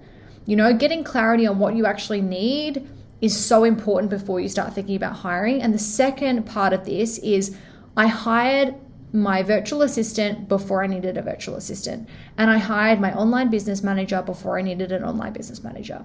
You 0.47 0.55
know, 0.55 0.73
getting 0.73 1.03
clarity 1.03 1.45
on 1.45 1.59
what 1.59 1.75
you 1.75 1.85
actually 1.85 2.21
need 2.21 2.89
is 3.21 3.37
so 3.37 3.63
important 3.63 4.09
before 4.09 4.39
you 4.39 4.49
start 4.49 4.73
thinking 4.73 4.95
about 4.95 5.17
hiring. 5.17 5.61
And 5.61 5.71
the 5.71 5.79
second 5.79 6.43
part 6.47 6.73
of 6.73 6.85
this 6.85 7.19
is 7.19 7.55
I 7.95 8.07
hired 8.07 8.73
my 9.13 9.43
virtual 9.43 9.83
assistant 9.83 10.49
before 10.49 10.83
I 10.83 10.87
needed 10.87 11.17
a 11.17 11.21
virtual 11.21 11.55
assistant, 11.55 12.09
and 12.35 12.49
I 12.49 12.57
hired 12.57 12.99
my 12.99 13.13
online 13.13 13.51
business 13.51 13.83
manager 13.83 14.23
before 14.23 14.57
I 14.57 14.63
needed 14.63 14.91
an 14.91 15.03
online 15.03 15.33
business 15.33 15.63
manager. 15.63 16.03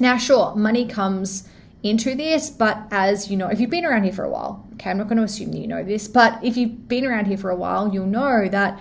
Now, 0.00 0.16
sure, 0.16 0.54
money 0.56 0.86
comes 0.86 1.46
into 1.82 2.14
this, 2.14 2.50
but 2.50 2.78
as 2.90 3.30
you 3.30 3.36
know, 3.36 3.48
if 3.48 3.60
you've 3.60 3.70
been 3.70 3.84
around 3.84 4.04
here 4.04 4.12
for 4.12 4.24
a 4.24 4.30
while, 4.30 4.66
okay, 4.74 4.90
I'm 4.90 4.98
not 4.98 5.08
going 5.08 5.18
to 5.18 5.24
assume 5.24 5.52
that 5.52 5.58
you 5.58 5.68
know 5.68 5.84
this, 5.84 6.08
but 6.08 6.42
if 6.42 6.56
you've 6.56 6.88
been 6.88 7.06
around 7.06 7.26
here 7.26 7.36
for 7.36 7.50
a 7.50 7.56
while, 7.56 7.92
you'll 7.92 8.06
know 8.06 8.48
that 8.48 8.78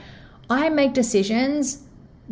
I 0.49 0.69
make 0.69 0.93
decisions 0.93 1.83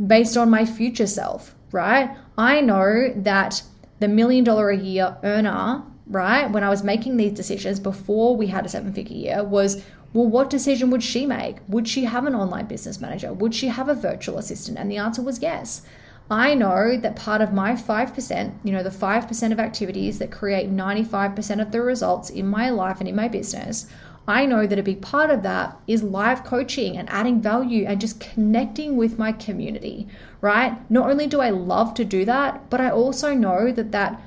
based 0.08 0.38
on 0.38 0.50
my 0.50 0.66
future 0.66 1.08
self, 1.08 1.54
right? 1.72 2.16
I 2.38 2.62
know 2.62 3.14
that 3.16 3.62
the 4.00 4.08
million 4.08 4.44
dollar 4.44 4.70
a 4.70 4.78
year 4.78 5.18
earner, 5.24 5.84
right, 6.08 6.50
when 6.50 6.64
I 6.64 6.70
was 6.70 6.84
making 6.84 7.18
these 7.18 7.34
decisions 7.34 7.80
before 7.80 8.36
we 8.36 8.48
had 8.48 8.66
a 8.66 8.70
seven 8.70 8.94
figure 8.94 9.16
year, 9.16 9.44
was 9.44 9.84
well, 10.14 10.26
what 10.26 10.50
decision 10.50 10.90
would 10.92 11.04
she 11.04 11.26
make? 11.26 11.58
Would 11.68 11.88
she 11.88 12.06
have 12.06 12.26
an 12.26 12.34
online 12.34 12.66
business 12.66 13.02
manager? 13.02 13.34
Would 13.34 13.54
she 13.54 13.68
have 13.68 13.90
a 13.90 13.94
virtual 13.94 14.38
assistant? 14.38 14.78
And 14.78 14.90
the 14.90 14.98
answer 14.98 15.22
was 15.22 15.42
yes. 15.42 15.82
I 16.30 16.56
know 16.56 16.98
that 16.98 17.16
part 17.16 17.42
of 17.42 17.54
my 17.54 17.74
5%, 17.74 18.54
you 18.64 18.72
know, 18.72 18.84
the 18.84 18.90
5% 18.90 19.52
of 19.52 19.60
activities 19.60 20.20
that 20.20 20.32
create 20.32 20.70
95% 20.70 21.62
of 21.62 21.72
the 21.72 21.82
results 21.82 22.30
in 22.30 22.48
my 22.48 22.70
life 22.70 23.00
and 23.00 23.08
in 23.08 23.16
my 23.16 23.30
business, 23.30 23.88
I 24.28 24.46
know 24.46 24.68
that 24.68 24.78
a 24.78 24.84
big 24.84 25.02
part 25.02 25.30
of 25.30 25.42
that 25.44 25.80
is 25.88 26.04
live 26.04 26.44
coaching 26.44 26.98
and 26.98 27.10
adding 27.10 27.42
value 27.42 27.86
and 27.86 28.02
just 28.02 28.20
connecting 28.20 28.98
with 28.98 29.18
my 29.18 29.32
community, 29.32 30.08
right? 30.42 30.78
Not 30.92 31.10
only 31.10 31.28
do 31.28 31.40
I 31.40 31.50
love 31.50 31.94
to 31.94 32.04
do 32.04 32.26
that, 32.26 32.70
but 32.70 32.82
I 32.82 32.90
also 32.90 33.34
know 33.34 33.72
that 33.72 33.94
that 33.94 34.22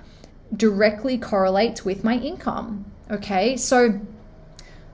directly 0.56 1.18
correlates 1.18 1.84
with 1.84 2.02
my 2.02 2.16
income. 2.16 2.86
Okay. 3.10 3.58
So, 3.58 4.00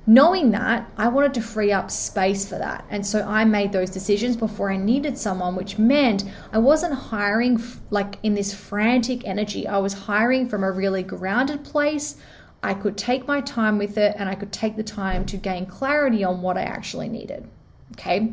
knowing 0.07 0.53
that, 0.53 0.91
I 0.97 1.09
wanted 1.09 1.35
to 1.35 1.41
free 1.41 1.73
up 1.73 1.91
space 1.91 2.49
for 2.49 2.59
that. 2.59 2.85
And 2.91 3.05
so 3.05 3.27
I 3.27 3.45
made 3.45 3.73
those 3.73 3.91
decisions 3.91 4.37
before 4.37 4.71
I 4.71 4.77
needed 4.77 5.19
someone, 5.19 5.57
which 5.57 5.79
meant 5.79 6.25
I 6.53 6.59
wasn't 6.59 6.95
hiring 6.95 7.61
like 7.91 8.19
in 8.23 8.35
this 8.35 8.55
frantic 8.55 9.27
energy. 9.27 9.67
I 9.67 9.79
was 9.79 9.93
hiring 9.93 10.49
from 10.49 10.63
a 10.63 10.71
really 10.71 11.03
grounded 11.03 11.65
place. 11.65 12.17
I 12.63 12.75
could 12.75 12.97
take 12.97 13.27
my 13.27 13.41
time 13.41 13.79
with 13.79 13.99
it 13.99 14.15
and 14.19 14.29
I 14.29 14.35
could 14.35 14.53
take 14.53 14.77
the 14.77 14.83
time 14.83 15.27
to 15.27 15.37
gain 15.37 15.67
clarity 15.67 16.25
on 16.25 16.43
what 16.43 16.57
I 16.57 16.63
actually 16.63 17.09
needed. 17.09 17.49
Okay. 17.93 18.33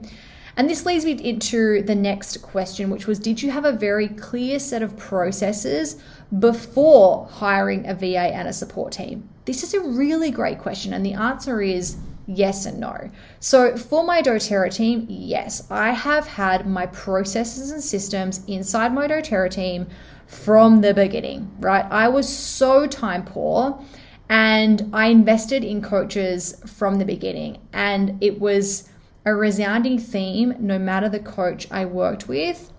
And 0.56 0.70
this 0.70 0.86
leads 0.86 1.04
me 1.04 1.14
into 1.14 1.82
the 1.82 1.96
next 1.96 2.42
question, 2.44 2.92
which 2.92 3.08
was 3.08 3.18
Did 3.18 3.42
you 3.42 3.50
have 3.50 3.66
a 3.66 3.72
very 3.72 4.08
clear 4.08 4.60
set 4.60 4.84
of 4.84 4.96
processes 4.98 6.02
before 6.38 7.28
hiring 7.32 7.88
a 7.88 7.96
VA 7.96 8.32
and 8.34 8.48
a 8.48 8.54
support 8.54 8.94
team? 8.94 9.30
This 9.46 9.64
is 9.64 9.74
a 9.74 9.82
really 9.82 10.32
great 10.32 10.60
question, 10.60 10.94
and 10.94 11.06
the 11.06 11.14
answer 11.14 11.62
is 11.62 11.98
yes 12.28 12.66
and 12.66 12.80
no. 12.80 13.10
So, 13.40 13.76
for 13.76 14.04
my 14.04 14.22
doTERRA 14.22 14.74
team, 14.74 15.06
yes, 15.10 15.70
I 15.70 15.92
have 15.92 16.26
had 16.26 16.66
my 16.66 16.86
processes 16.88 17.72
and 17.72 17.84
systems 17.84 18.46
inside 18.48 18.94
my 18.94 19.08
doTERRA 19.08 19.52
team 19.52 19.88
from 20.28 20.82
the 20.82 20.94
beginning, 20.94 21.52
right? 21.60 21.86
I 21.92 22.08
was 22.08 22.28
so 22.28 22.88
time 22.88 23.26
poor 23.26 23.84
and 24.30 24.90
I 24.94 25.08
invested 25.08 25.64
in 25.64 25.82
coaches 25.82 26.62
from 26.66 26.98
the 26.98 27.06
beginning, 27.06 27.60
and 27.74 28.18
it 28.24 28.40
was 28.40 28.90
a 29.26 29.36
resounding 29.36 30.00
theme 30.00 30.56
no 30.60 30.80
matter 30.80 31.10
the 31.10 31.20
coach 31.20 31.68
I 31.72 31.86
worked 31.86 32.28
with 32.28 32.72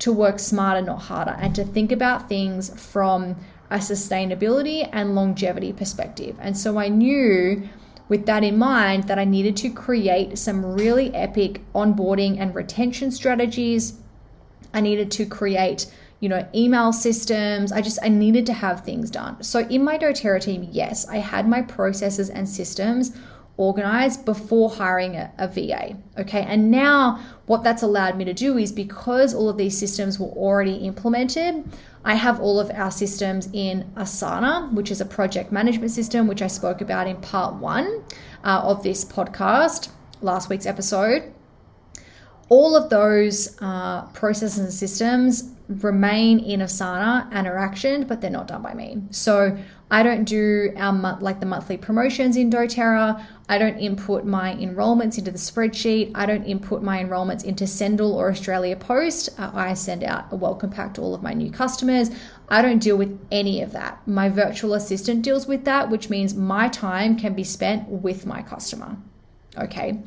to 0.00 0.12
work 0.12 0.38
smarter, 0.38 0.82
not 0.82 1.02
harder, 1.02 1.36
and 1.40 1.54
to 1.54 1.64
think 1.64 1.92
about 1.92 2.28
things 2.28 2.70
from 2.80 3.36
a 3.70 3.78
sustainability 3.78 4.88
and 4.92 5.14
longevity 5.14 5.72
perspective. 5.72 6.36
And 6.40 6.56
so 6.56 6.78
I 6.78 6.88
knew 6.88 7.68
with 8.08 8.26
that 8.26 8.42
in 8.42 8.58
mind 8.58 9.04
that 9.04 9.18
I 9.18 9.24
needed 9.24 9.56
to 9.58 9.70
create 9.70 10.38
some 10.38 10.64
really 10.64 11.14
epic 11.14 11.60
onboarding 11.74 12.40
and 12.40 12.54
retention 12.54 13.10
strategies. 13.10 14.00
I 14.72 14.80
needed 14.80 15.10
to 15.12 15.26
create, 15.26 15.86
you 16.20 16.28
know, 16.28 16.48
email 16.54 16.92
systems. 16.92 17.70
I 17.70 17.82
just 17.82 17.98
I 18.02 18.08
needed 18.08 18.46
to 18.46 18.52
have 18.54 18.84
things 18.84 19.10
done. 19.10 19.42
So 19.42 19.60
in 19.60 19.84
my 19.84 19.98
doTERRA 19.98 20.40
team, 20.40 20.68
yes, 20.70 21.06
I 21.08 21.18
had 21.18 21.48
my 21.48 21.62
processes 21.62 22.30
and 22.30 22.48
systems 22.48 23.14
organized 23.58 24.24
before 24.24 24.70
hiring 24.70 25.16
a, 25.16 25.30
a, 25.36 25.48
VA. 25.48 25.96
Okay, 26.16 26.42
and 26.42 26.70
now 26.70 27.20
what 27.46 27.62
that's 27.62 27.82
allowed 27.82 28.16
me 28.16 28.24
to 28.24 28.32
do 28.32 28.56
is 28.56 28.72
because 28.72 29.34
all 29.34 29.48
of 29.48 29.58
these 29.58 29.76
systems 29.76 30.18
were 30.18 30.28
already 30.28 30.76
implemented, 30.76 31.64
I 32.04 32.14
have 32.14 32.40
all 32.40 32.58
of 32.58 32.70
our 32.70 32.90
systems 32.90 33.48
in 33.52 33.90
Asana, 33.96 34.72
which 34.72 34.90
is 34.90 35.00
a 35.00 35.04
project 35.04 35.52
management 35.52 35.90
system, 35.90 36.26
which 36.26 36.40
I 36.40 36.46
spoke 36.46 36.80
about 36.80 37.06
in 37.06 37.16
part 37.16 37.56
one 37.56 38.02
uh, 38.44 38.62
of 38.64 38.82
this 38.82 39.04
podcast, 39.04 39.88
last 40.22 40.48
week's 40.48 40.64
episode. 40.64 41.32
All 42.48 42.76
of 42.76 42.88
those 42.88 43.60
uh, 43.60 44.06
processes 44.12 44.58
and 44.58 44.72
systems 44.72 45.50
remain 45.68 46.38
in 46.38 46.60
Asana 46.60 47.28
and 47.30 47.46
are 47.46 47.56
actioned, 47.56 48.08
but 48.08 48.20
they're 48.20 48.30
not 48.30 48.48
done 48.48 48.62
by 48.62 48.72
me. 48.72 49.02
So 49.10 49.56
I 49.90 50.02
don't 50.02 50.24
do 50.24 50.72
our 50.76 51.18
like 51.20 51.40
the 51.40 51.46
monthly 51.46 51.76
promotions 51.76 52.36
in 52.36 52.50
doTERRA. 52.50 53.24
I 53.48 53.58
don't 53.58 53.78
input 53.78 54.24
my 54.24 54.54
enrollments 54.54 55.18
into 55.18 55.30
the 55.30 55.38
spreadsheet. 55.38 56.12
I 56.14 56.26
don't 56.26 56.44
input 56.44 56.82
my 56.82 57.02
enrollments 57.02 57.44
into 57.44 57.66
Sendle 57.66 58.14
or 58.14 58.30
Australia 58.30 58.76
Post. 58.76 59.30
Uh, 59.38 59.50
I 59.54 59.74
send 59.74 60.04
out 60.04 60.26
a 60.30 60.36
welcome 60.36 60.70
pack 60.70 60.94
to 60.94 61.02
all 61.02 61.14
of 61.14 61.22
my 61.22 61.34
new 61.34 61.50
customers. 61.50 62.10
I 62.48 62.62
don't 62.62 62.78
deal 62.78 62.96
with 62.96 63.18
any 63.30 63.60
of 63.60 63.72
that. 63.72 64.06
My 64.06 64.28
virtual 64.30 64.74
assistant 64.74 65.22
deals 65.22 65.46
with 65.46 65.64
that, 65.64 65.90
which 65.90 66.08
means 66.08 66.34
my 66.34 66.68
time 66.68 67.18
can 67.18 67.34
be 67.34 67.44
spent 67.44 67.88
with 67.88 68.26
my 68.26 68.42
customer. 68.42 68.96
Okay 69.56 70.02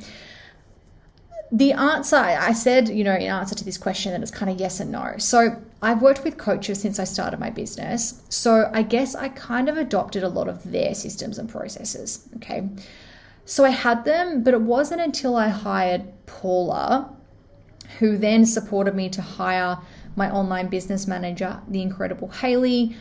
the 1.51 1.74
answer 1.74 2.15
I 2.15 2.53
said, 2.53 2.88
you 2.88 3.03
know, 3.03 3.13
in 3.13 3.24
answer 3.24 3.55
to 3.55 3.65
this 3.65 3.77
question, 3.77 4.13
that 4.13 4.22
it's 4.22 4.31
kind 4.31 4.50
of 4.50 4.58
yes 4.58 4.79
and 4.79 4.91
no. 4.91 5.15
So 5.17 5.62
I've 5.81 6.01
worked 6.01 6.24
with 6.24 6.38
coaches 6.38 6.79
since 6.79 6.98
I 6.98 7.03
started 7.03 7.41
my 7.41 7.50
business. 7.50 8.22
So 8.29 8.70
I 8.74 8.84
guess 8.84 9.15
I 9.15 9.29
kind 9.29 9.67
of 9.67 9.75
adopted 9.75 10.24
a 10.24 10.29
lot 10.29 10.48
of 10.48 10.72
their 10.72 10.93
systems 10.96 11.38
and 11.38 11.50
processes. 11.50 12.29
Okay. 12.38 12.70
So 13.43 13.65
I 13.65 13.72
had 13.72 14.05
them, 14.05 14.43
but 14.43 14.53
it 14.53 14.62
wasn't 14.62 15.01
until 15.01 15.36
I 15.36 15.50
hired 15.50 16.03
Paula, 16.25 17.13
who 18.00 18.17
then 18.17 18.46
supported 18.46 18.96
me 18.96 19.10
to 19.10 19.22
hire 19.22 19.77
my 20.15 20.31
online 20.31 20.67
business 20.67 21.05
manager, 21.05 21.60
the 21.67 21.81
incredible 21.81 22.29
Haley, 22.29 22.96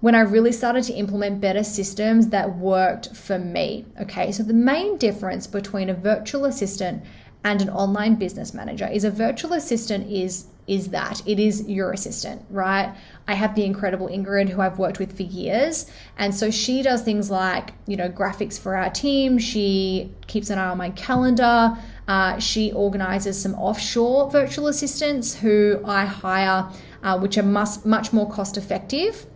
when 0.00 0.14
I 0.14 0.20
really 0.20 0.52
started 0.52 0.84
to 0.84 0.92
implement 0.92 1.40
better 1.40 1.64
systems 1.64 2.28
that 2.28 2.56
worked 2.56 3.16
for 3.16 3.40
me. 3.40 3.86
Okay. 4.00 4.30
So 4.30 4.44
the 4.44 4.54
main 4.54 4.98
difference 4.98 5.48
between 5.48 5.90
a 5.90 5.94
virtual 5.94 6.44
assistant 6.44 7.02
and 7.44 7.62
an 7.62 7.70
online 7.70 8.16
business 8.16 8.52
manager. 8.52 8.86
Is 8.86 9.04
a 9.04 9.10
virtual 9.10 9.52
assistant 9.52 10.10
is 10.10 10.46
is 10.66 10.88
that. 10.88 11.22
It 11.26 11.38
is 11.38 11.66
your 11.66 11.92
assistant 11.92 12.44
right? 12.50 12.94
I 13.26 13.34
have 13.34 13.54
the 13.54 13.64
incredible 13.64 14.08
ingrid 14.08 14.50
who 14.50 14.60
i've 14.60 14.78
worked 14.78 14.98
with 14.98 15.16
for 15.16 15.22
years. 15.22 15.90
And 16.18 16.34
so 16.34 16.50
she 16.50 16.82
does 16.82 17.02
things 17.02 17.30
like 17.30 17.72
you 17.86 17.96
know 17.96 18.08
graphics 18.08 18.58
for 18.58 18.76
our 18.76 18.90
team. 18.90 19.38
She 19.38 20.12
keeps 20.26 20.50
an 20.50 20.58
eye 20.58 20.68
on 20.68 20.78
my 20.78 20.90
calendar. 20.90 21.76
Uh, 22.06 22.38
she 22.38 22.72
organizes 22.72 23.40
some 23.40 23.54
offshore 23.54 24.30
virtual 24.30 24.68
assistants 24.68 25.34
who 25.34 25.80
i 25.84 26.06
hire 26.06 26.70
uh, 27.02 27.18
which 27.18 27.38
are 27.38 27.42
much, 27.42 27.84
much 27.84 28.12
more 28.12 28.30
cost 28.30 28.56
effective 28.56 29.26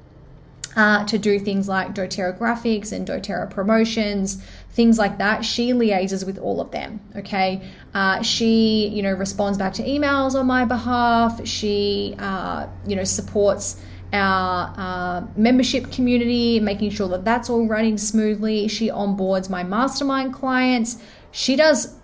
uh, 0.77 1.05
to 1.05 1.19
do 1.19 1.39
things 1.39 1.69
like 1.69 1.95
doTERRA 1.95 2.39
graphics 2.39 2.93
and 2.93 3.07
doTERRA 3.07 3.51
promotions, 3.51 4.43
things 4.73 4.99
like 4.99 5.19
that. 5.19 5.45
She 5.45 5.73
liaises 5.73 6.27
with 6.27 6.39
all 6.39 6.61
of 6.61 6.71
them. 6.71 7.01
Okay, 7.17 7.63
uh, 7.95 8.23
she 8.23 8.89
you 8.89 9.03
know 9.03 9.13
responds 9.13 9.59
back 9.59 9.73
to 9.75 9.83
emails 9.83 10.35
on 10.35 10.47
my 10.47 10.65
behalf. 10.65 11.47
She 11.47 12.15
uh, 12.19 12.67
you 12.87 12.97
know 12.97 13.05
supports 13.05 13.81
our 14.13 14.75
uh, 14.77 15.27
membership 15.37 15.91
community, 15.91 16.61
making 16.61 16.91
sure 16.91 17.09
that 17.09 17.25
that's 17.25 17.49
all 17.49 17.67
running 17.67 17.97
smoothly. 17.97 18.69
She 18.69 18.89
onboards 18.89 19.49
my 19.49 19.63
mastermind 19.63 20.35
clients. 20.35 20.99
She 21.31 21.57
does 21.57 21.95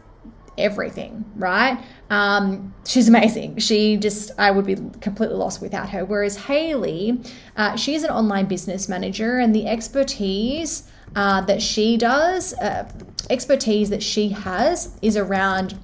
everything, 0.57 1.25
right? 1.37 1.79
Um, 2.11 2.75
she's 2.87 3.09
amazing. 3.09 3.59
She 3.59 3.97
just, 3.99 4.31
I 4.39 4.51
would 4.51 4.67
be 4.67 4.77
completely 5.01 5.37
lost 5.37 5.61
without 5.61 5.91
her. 5.91 6.05
Whereas 6.05 6.37
Haley, 6.37 7.21
uh, 7.57 7.77
she's 7.77 8.03
an 8.03 8.11
online 8.11 8.47
business 8.47 8.89
manager, 8.89 9.39
and 9.39 9.55
the 9.55 9.67
expertise 9.67 10.91
uh, 11.17 11.41
that 11.43 11.63
she 11.63 11.97
does, 11.97 12.55
uh, 12.55 12.91
expertise 13.31 13.91
that 13.91 14.03
she 14.03 14.31
has, 14.31 14.97
is 15.03 15.17
around 15.17 15.79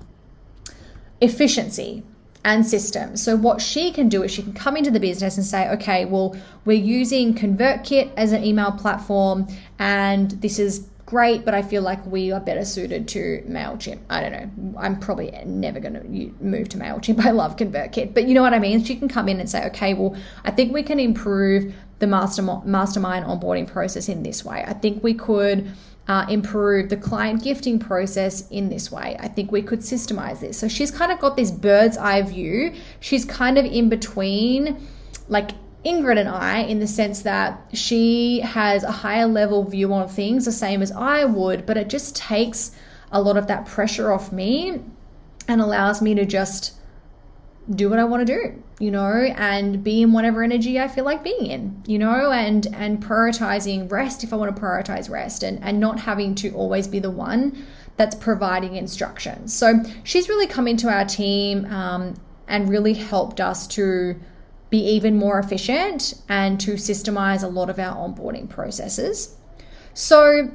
efficiency 1.21 2.03
and 2.45 2.67
systems. 2.67 3.23
So 3.23 3.37
what 3.37 3.61
she 3.61 3.91
can 3.91 4.09
do 4.09 4.23
is 4.23 4.31
she 4.31 4.43
can 4.43 4.53
come 4.53 4.77
into 4.77 4.91
the 4.91 5.01
business 5.01 5.37
and 5.37 5.47
say, 5.47 5.69
okay, 5.71 6.05
well, 6.05 6.37
we're 6.65 6.79
using 6.79 7.35
ConvertKit 7.35 8.13
as 8.17 8.33
an 8.33 8.45
email 8.45 8.73
platform, 8.73 9.49
and 9.79 10.31
this 10.33 10.59
is 10.59 10.87
great, 11.07 11.45
but 11.45 11.55
I 11.55 11.63
feel 11.63 11.83
like 11.83 12.05
we 12.07 12.33
are 12.33 12.41
better 12.41 12.65
suited 12.65 13.09
to 13.09 13.43
MailChimp. 13.49 14.01
I 14.11 14.21
don't 14.21 14.33
know. 14.33 14.79
I'm 14.79 14.99
probably 14.99 15.31
never 15.45 15.81
going 15.81 15.95
to 15.95 16.45
move 16.45 16.69
to 16.71 16.79
MailChimp. 16.79 17.21
I 17.25 17.31
love 17.31 17.57
ConvertKit. 17.57 18.15
But 18.15 18.27
you 18.27 18.35
know 18.35 18.43
what 18.43 18.55
I 18.55 18.59
mean? 18.59 18.85
She 18.85 18.97
can 18.97 19.09
come 19.09 19.29
in 19.29 19.41
and 19.41 19.49
say, 19.49 19.67
okay, 19.67 19.95
well, 19.95 20.17
I 20.45 20.51
think 20.51 20.73
we 20.73 20.83
can 20.83 20.99
improve 20.99 21.75
the 21.99 22.07
master, 22.07 22.43
mastermind 22.43 23.27
onboarding 23.27 23.67
process 23.67 24.09
in 24.09 24.23
this 24.23 24.45
way. 24.45 24.65
I 24.67 24.73
think 24.73 25.03
we 25.03 25.15
could 25.15 25.71
uh, 26.07 26.27
improve 26.29 26.91
the 26.91 26.97
client 26.97 27.43
gifting 27.43 27.79
process 27.79 28.49
in 28.51 28.69
this 28.69 28.93
way. 28.93 29.17
I 29.19 29.29
think 29.29 29.51
we 29.51 29.63
could 29.63 29.81
systemize 29.81 30.41
this. 30.41 30.59
So 30.59 30.69
she's 30.69 30.91
kind 30.91 31.11
of 31.11 31.19
got 31.19 31.37
this 31.37 31.51
bird's 31.51 31.97
eye 31.97 32.23
view. 32.23 32.75
She's 33.01 33.25
kind 33.25 33.57
of 33.59 33.65
in 33.65 33.89
between 33.89 34.87
like 35.29 35.53
Ingrid 35.85 36.19
and 36.19 36.29
I 36.29 36.61
in 36.61 36.79
the 36.79 36.87
sense 36.87 37.23
that 37.23 37.61
she 37.73 38.41
has 38.41 38.85
a 38.85 38.91
higher 38.91 39.27
level 39.27 39.65
view 39.65 39.93
on 39.93 40.09
things, 40.09 40.45
the 40.45 40.53
same 40.53 40.83
as 40.83 40.93
I 40.93 41.25
would, 41.25 41.67
but 41.67 41.77
it 41.77 41.89
just 41.89 42.17
takes 42.17 42.73
a 43.13 43.21
lot 43.21 43.37
of 43.37 43.47
that 43.47 43.67
pressure 43.67 44.13
off 44.13 44.33
me 44.33 44.81
and 45.47 45.61
allows 45.61 46.01
me 46.01 46.15
to 46.15 46.25
just 46.25 46.75
do 47.71 47.89
what 47.89 47.99
I 47.99 48.05
want 48.05 48.27
to 48.27 48.35
do, 48.35 48.63
you 48.79 48.91
know, 48.91 49.11
and 49.37 49.83
be 49.83 50.03
in 50.03 50.13
whatever 50.13 50.43
energy 50.43 50.79
I 50.79 50.89
feel 50.89 51.05
like 51.05 51.25
being 51.25 51.47
in, 51.47 51.83
you 51.87 51.99
know, 51.99 52.31
and 52.31 52.67
and 52.75 53.03
prioritizing 53.03 53.91
rest 53.91 54.23
if 54.23 54.33
I 54.33 54.37
want 54.37 54.55
to 54.55 54.61
prioritize 54.61 55.09
rest 55.09 55.43
and 55.43 55.63
and 55.63 55.81
not 55.81 56.01
having 56.01 56.35
to 56.37 56.51
always 56.55 56.87
be 56.87 56.99
the 56.99 57.11
one 57.11 57.65
that's 57.97 58.15
providing 58.17 58.77
instructions. 58.77 59.55
So 59.55 59.83
she's 60.03 60.29
really 60.29 60.47
come 60.47 60.67
into 60.67 60.89
our 60.89 61.05
team 61.05 61.65
um, 61.67 62.15
and 62.49 62.69
really 62.69 62.95
helped 62.95 63.41
us 63.41 63.67
to 63.69 64.21
be 64.71 64.79
even 64.79 65.17
more 65.17 65.39
efficient 65.39 66.15
and 66.29 66.61
to 66.61 66.73
systemize 66.73 67.45
a 67.45 67.47
lot 67.47 67.71
of 67.71 67.79
our 67.79 67.97
onboarding 67.97 68.49
processes. 68.49 69.37
So, 69.95 70.51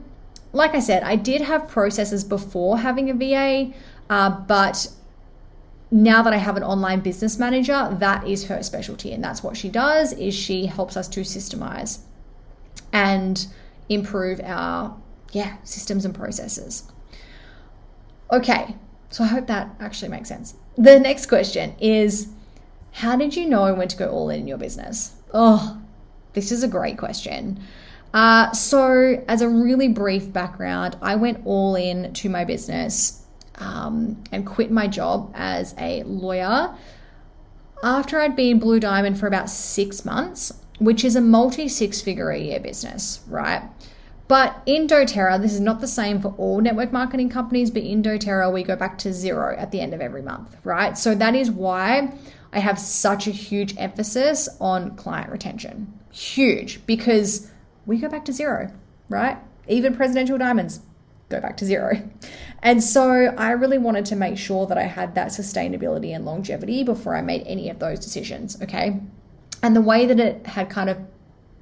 like 0.52 0.76
I 0.76 0.80
said, 0.80 1.04
I 1.04 1.16
did 1.16 1.42
have 1.42 1.70
processes 1.70 2.24
before 2.24 2.78
having 2.78 3.10
a 3.10 3.14
VA, 3.14 3.74
uh, 4.10 4.30
but 4.42 4.90
now 5.92 6.22
that 6.22 6.34
I 6.34 6.38
have 6.38 6.56
an 6.56 6.64
online 6.64 7.00
business 7.00 7.40
manager, 7.40 7.96
that 8.00 8.28
is 8.28 8.46
her 8.46 8.62
specialty, 8.62 9.12
and 9.12 9.24
that's 9.24 9.44
what 9.44 9.58
she 9.58 9.70
does. 9.70 10.14
Is 10.14 10.36
she 10.36 10.68
helps 10.68 10.96
us 10.96 11.08
to 11.10 11.22
systemize 11.22 12.00
and 12.94 13.48
improve 13.90 14.40
our 14.44 14.96
yeah 15.32 15.58
systems 15.64 16.06
and 16.06 16.14
processes. 16.14 16.92
Okay, 18.32 18.76
so 19.10 19.24
I 19.24 19.28
hope 19.28 19.48
that 19.48 19.76
actually 19.80 20.10
makes 20.10 20.30
sense. 20.30 20.54
The 20.78 21.00
next 21.00 21.26
question 21.26 21.76
is 21.80 22.30
how 22.92 23.16
did 23.16 23.36
you 23.36 23.48
know 23.48 23.74
when 23.74 23.88
to 23.88 23.98
go 23.98 24.10
all 24.10 24.30
in 24.30 24.42
in 24.42 24.48
your 24.48 24.58
business? 24.58 25.16
Oh, 25.34 25.80
this 26.34 26.52
is 26.52 26.64
a 26.64 26.68
great 26.68 26.98
question. 26.98 27.60
Uh, 28.14 28.52
so, 28.52 29.24
as 29.28 29.42
a 29.42 29.50
really 29.50 29.88
brief 29.88 30.32
background, 30.34 30.98
I 31.02 31.16
went 31.16 31.42
all 31.46 31.76
in 31.76 32.12
to 32.14 32.30
my 32.30 32.44
business 32.44 33.19
um, 33.60 34.24
and 34.32 34.46
quit 34.46 34.72
my 34.72 34.88
job 34.88 35.32
as 35.36 35.76
a 35.78 36.04
lawyer 36.04 36.76
after 37.84 38.20
I'd 38.20 38.36
been 38.36 38.60
Blue 38.60 38.80
Diamond 38.80 39.20
for 39.20 39.28
about 39.28 39.50
six 39.50 40.04
months, 40.04 40.52
which 40.80 41.04
is 41.04 41.16
a 41.16 41.22
multi 41.22 41.68
six 41.68 42.02
figure 42.02 42.30
a 42.30 42.38
year 42.38 42.60
business, 42.60 43.22
right? 43.28 43.64
But 44.28 44.62
in 44.68 44.86
doTERRA, 44.86 45.42
this 45.42 45.54
is 45.54 45.60
not 45.60 45.82
the 45.82 45.88
same 45.88 46.22
for 46.22 46.36
all 46.38 46.62
network 46.62 46.92
marketing 46.92 47.30
companies, 47.30 47.72
but 47.72 47.82
in 47.82 48.04
doTERRA, 48.04 48.54
we 48.54 48.64
go 48.64 48.76
back 48.76 48.98
to 49.00 49.12
zero 49.12 49.56
at 49.58 49.72
the 49.72 49.80
end 49.80 49.94
of 49.94 50.02
every 50.02 50.22
month, 50.22 50.56
right? 50.64 50.96
So 50.98 51.16
that 51.16 51.36
is 51.36 51.50
why 51.50 52.14
I 52.54 52.60
have 52.60 52.78
such 52.78 53.28
a 53.28 53.32
huge 53.32 53.76
emphasis 53.78 54.48
on 54.60 54.96
client 54.96 55.32
retention. 55.32 55.92
Huge, 56.12 56.86
because 56.86 57.50
we 57.86 57.98
go 57.98 58.08
back 58.08 58.26
to 58.26 58.34
zero, 58.34 58.72
right? 59.10 59.38
Even 59.68 59.96
presidential 59.96 60.38
diamonds 60.38 60.82
go 61.30 61.40
back 61.40 61.58
to 61.58 61.66
zero. 61.66 62.02
And 62.62 62.84
so 62.84 63.12
I 63.38 63.52
really 63.52 63.78
wanted 63.78 64.06
to 64.08 64.16
make 64.16 64.38
sure 64.38 64.66
that 64.68 64.78
I 64.78 64.84
had 64.84 65.16
that 65.16 65.30
sustainability 65.30 66.14
and 66.16 66.26
longevity 66.26 66.84
before 66.84 67.16
I 67.16 67.22
made 67.22 67.44
any 67.46 67.70
of 67.70 67.80
those 67.80 68.00
decisions, 68.00 68.62
okay? 68.62 69.00
And 69.64 69.76
the 69.76 69.82
way 69.82 70.06
that 70.06 70.20
it 70.20 70.46
had 70.48 70.70
kind 70.70 70.90
of 70.90 70.98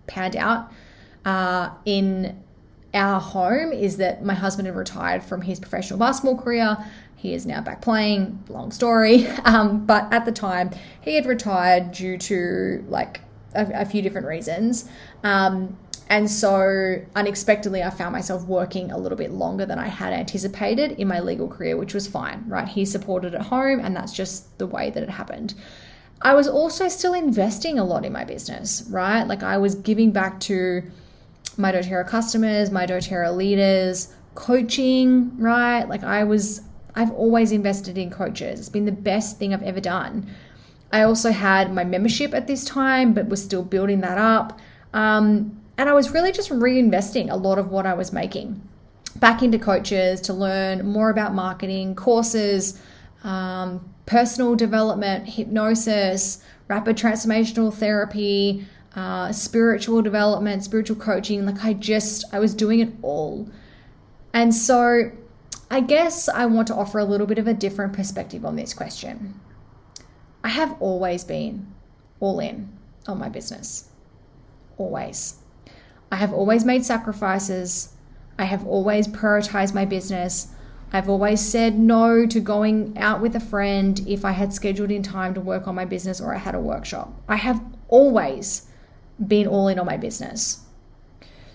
panned 0.07 0.35
out 0.35 0.71
uh, 1.25 1.71
in 1.85 2.41
our 2.93 3.19
home 3.19 3.73
is 3.73 3.97
that 3.97 4.23
my 4.23 4.33
husband 4.33 4.65
had 4.65 4.75
retired 4.75 5.23
from 5.23 5.41
his 5.41 5.59
professional 5.59 5.99
basketball 5.99 6.37
career. 6.37 6.77
He 7.15 7.33
is 7.33 7.45
now 7.45 7.61
back 7.61 7.81
playing, 7.81 8.43
long 8.47 8.71
story. 8.71 9.27
Um, 9.45 9.85
but 9.85 10.11
at 10.11 10.25
the 10.25 10.31
time, 10.31 10.71
he 11.01 11.15
had 11.15 11.25
retired 11.25 11.91
due 11.91 12.17
to 12.17 12.85
like 12.89 13.21
a, 13.53 13.81
a 13.81 13.85
few 13.85 14.01
different 14.01 14.27
reasons. 14.27 14.89
Um, 15.23 15.77
and 16.09 16.29
so 16.29 17.01
unexpectedly, 17.15 17.83
I 17.83 17.89
found 17.89 18.13
myself 18.13 18.43
working 18.45 18.91
a 18.91 18.97
little 18.97 19.17
bit 19.17 19.31
longer 19.31 19.65
than 19.65 19.77
I 19.77 19.87
had 19.87 20.13
anticipated 20.13 20.91
in 20.93 21.07
my 21.07 21.19
legal 21.19 21.47
career, 21.47 21.75
which 21.75 21.93
was 21.93 22.07
fine, 22.07 22.43
right? 22.47 22.67
He 22.67 22.85
supported 22.85 23.35
at 23.35 23.41
home, 23.41 23.79
and 23.79 23.95
that's 23.95 24.13
just 24.13 24.57
the 24.57 24.67
way 24.67 24.89
that 24.89 25.03
it 25.03 25.09
happened. 25.09 25.53
I 26.21 26.33
was 26.33 26.47
also 26.47 26.87
still 26.87 27.13
investing 27.13 27.77
a 27.77 27.83
lot 27.83 28.05
in 28.05 28.13
my 28.13 28.23
business, 28.23 28.83
right? 28.89 29.23
Like 29.23 29.43
I 29.43 29.57
was 29.57 29.75
giving 29.75 30.11
back 30.11 30.39
to 30.41 30.83
my 31.57 31.71
doTERRA 31.71 32.07
customers, 32.07 32.71
my 32.71 32.85
doTERRA 32.85 33.35
leaders, 33.35 34.13
coaching, 34.35 35.37
right? 35.37 35.83
Like 35.83 36.03
I 36.03 36.23
was, 36.23 36.61
I've 36.95 37.11
always 37.11 37.51
invested 37.51 37.97
in 37.97 38.09
coaches. 38.09 38.59
It's 38.59 38.69
been 38.69 38.85
the 38.85 38.91
best 38.91 39.37
thing 39.37 39.53
I've 39.53 39.63
ever 39.63 39.81
done. 39.81 40.27
I 40.91 41.01
also 41.01 41.31
had 41.31 41.73
my 41.73 41.83
membership 41.83 42.33
at 42.33 42.47
this 42.47 42.63
time, 42.63 43.13
but 43.13 43.27
was 43.27 43.43
still 43.43 43.63
building 43.63 44.01
that 44.01 44.17
up. 44.17 44.59
Um, 44.93 45.59
and 45.77 45.89
I 45.89 45.93
was 45.93 46.11
really 46.11 46.31
just 46.31 46.49
reinvesting 46.49 47.31
a 47.31 47.35
lot 47.35 47.57
of 47.59 47.69
what 47.69 47.85
I 47.85 47.93
was 47.93 48.11
making 48.11 48.61
back 49.19 49.41
into 49.41 49.59
coaches 49.59 50.21
to 50.21 50.33
learn 50.33 50.85
more 50.85 51.09
about 51.09 51.33
marketing, 51.33 51.95
courses, 51.95 52.81
um, 53.23 53.93
personal 54.05 54.55
development, 54.55 55.27
hypnosis, 55.27 56.43
rapid 56.67 56.97
transformational 56.97 57.73
therapy, 57.73 58.65
uh, 58.95 59.31
spiritual 59.31 60.01
development, 60.01 60.63
spiritual 60.63 60.95
coaching. 60.95 61.45
Like 61.45 61.63
I 61.63 61.73
just, 61.73 62.25
I 62.31 62.39
was 62.39 62.53
doing 62.53 62.79
it 62.79 62.91
all. 63.01 63.49
And 64.33 64.53
so 64.53 65.11
I 65.69 65.81
guess 65.81 66.29
I 66.29 66.45
want 66.45 66.67
to 66.67 66.75
offer 66.75 66.99
a 66.99 67.05
little 67.05 67.27
bit 67.27 67.39
of 67.39 67.47
a 67.47 67.53
different 67.53 67.93
perspective 67.93 68.45
on 68.45 68.55
this 68.55 68.73
question. 68.73 69.39
I 70.43 70.49
have 70.49 70.75
always 70.79 71.23
been 71.23 71.67
all 72.19 72.39
in 72.39 72.69
on 73.07 73.19
my 73.19 73.29
business. 73.29 73.89
Always. 74.77 75.37
I 76.11 76.15
have 76.15 76.33
always 76.33 76.63
made 76.63 76.85
sacrifices. 76.85 77.93
I 78.39 78.45
have 78.45 78.65
always 78.65 79.07
prioritized 79.07 79.73
my 79.73 79.85
business. 79.85 80.47
I've 80.93 81.09
always 81.09 81.41
said 81.41 81.77
no 81.77 82.25
to 82.25 82.39
going 82.39 82.97
out 82.97 83.21
with 83.21 83.35
a 83.35 83.41
friend 83.41 83.99
if 84.07 84.23
I 84.23 84.31
had 84.31 84.53
scheduled 84.53 84.91
in 84.91 85.03
time 85.03 85.33
to 85.33 85.41
work 85.41 85.67
on 85.67 85.75
my 85.75 85.85
business 85.85 86.21
or 86.21 86.33
I 86.33 86.37
had 86.37 86.55
a 86.55 86.59
workshop. 86.59 87.13
I 87.27 87.35
have 87.35 87.61
always 87.89 88.67
been 89.25 89.47
all 89.47 89.67
in 89.67 89.79
on 89.79 89.85
my 89.85 89.97
business. 89.97 90.61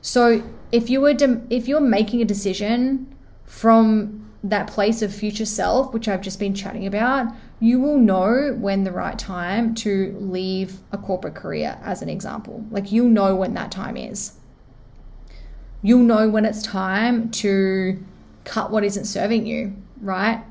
So 0.03 0.43
if 0.71 0.91
you 0.91 1.01
were 1.01 1.15
to, 1.15 1.41
if 1.49 1.69
you're 1.69 1.81
making 1.81 2.21
a 2.21 2.25
decision 2.27 3.15
from 3.45 4.31
that 4.45 4.67
place 4.67 5.01
of 5.03 5.15
future 5.15 5.47
self, 5.47 5.95
which 5.95 6.09
I've 6.09 6.21
just 6.21 6.41
been 6.41 6.55
chatting 6.55 6.87
about, 6.87 7.33
you 7.61 7.81
will 7.81 7.97
know 7.97 8.57
when 8.59 8.83
the 8.83 8.91
right 8.91 9.17
time 9.19 9.75
to 9.77 10.17
leave 10.19 10.79
a 10.91 10.99
corporate 10.99 11.37
career, 11.37 11.79
as 11.85 12.03
an 12.03 12.09
example. 12.09 12.67
Like 12.71 12.91
you'll 12.91 13.09
know 13.09 13.37
when 13.37 13.55
that 13.55 13.71
time 13.71 13.97
is. 13.97 14.33
You'll 15.83 16.05
know 16.05 16.29
when 16.29 16.45
it's 16.45 16.63
time 16.63 17.31
to 17.33 18.03
cut 18.45 18.71
what 18.71 18.85
isn't 18.85 19.05
serving 19.05 19.47
you, 19.47 19.75
right? 20.01 20.43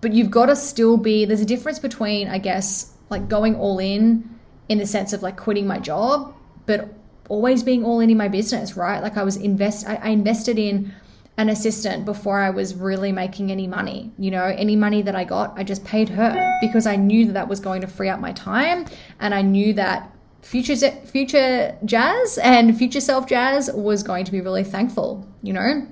But 0.00 0.12
you've 0.12 0.30
got 0.30 0.46
to 0.46 0.56
still 0.56 0.96
be, 0.96 1.24
there's 1.24 1.40
a 1.40 1.46
difference 1.46 1.78
between, 1.78 2.28
I 2.28 2.38
guess, 2.38 2.92
like 3.10 3.28
going 3.28 3.54
all 3.56 3.78
in 3.78 4.28
in 4.68 4.78
the 4.78 4.86
sense 4.86 5.12
of 5.12 5.22
like 5.22 5.36
quitting 5.36 5.66
my 5.66 5.78
job, 5.78 6.34
but 6.66 6.92
always 7.28 7.62
being 7.62 7.84
all 7.84 8.00
in 8.00 8.10
in 8.10 8.16
my 8.16 8.28
business, 8.28 8.76
right? 8.76 9.02
Like 9.02 9.16
I 9.16 9.22
was 9.22 9.36
invest, 9.36 9.86
I, 9.86 10.08
invested 10.08 10.58
in 10.58 10.92
an 11.38 11.50
assistant 11.50 12.04
before 12.04 12.40
I 12.40 12.50
was 12.50 12.74
really 12.74 13.12
making 13.12 13.50
any 13.50 13.66
money. 13.66 14.10
You 14.18 14.30
know, 14.30 14.44
any 14.44 14.74
money 14.74 15.02
that 15.02 15.14
I 15.14 15.24
got, 15.24 15.52
I 15.56 15.64
just 15.64 15.84
paid 15.84 16.08
her 16.08 16.58
because 16.60 16.86
I 16.86 16.96
knew 16.96 17.26
that 17.26 17.32
that 17.34 17.48
was 17.48 17.60
going 17.60 17.82
to 17.82 17.86
free 17.86 18.08
up 18.08 18.20
my 18.20 18.32
time, 18.32 18.86
and 19.20 19.34
I 19.34 19.42
knew 19.42 19.74
that 19.74 20.10
future 20.46 20.76
future 21.04 21.76
Jazz 21.84 22.38
and 22.38 22.76
future 22.78 23.00
self 23.00 23.26
Jazz 23.26 23.70
was 23.72 24.02
going 24.02 24.24
to 24.24 24.32
be 24.32 24.40
really 24.40 24.64
thankful. 24.64 25.26
You 25.42 25.52
know, 25.52 25.86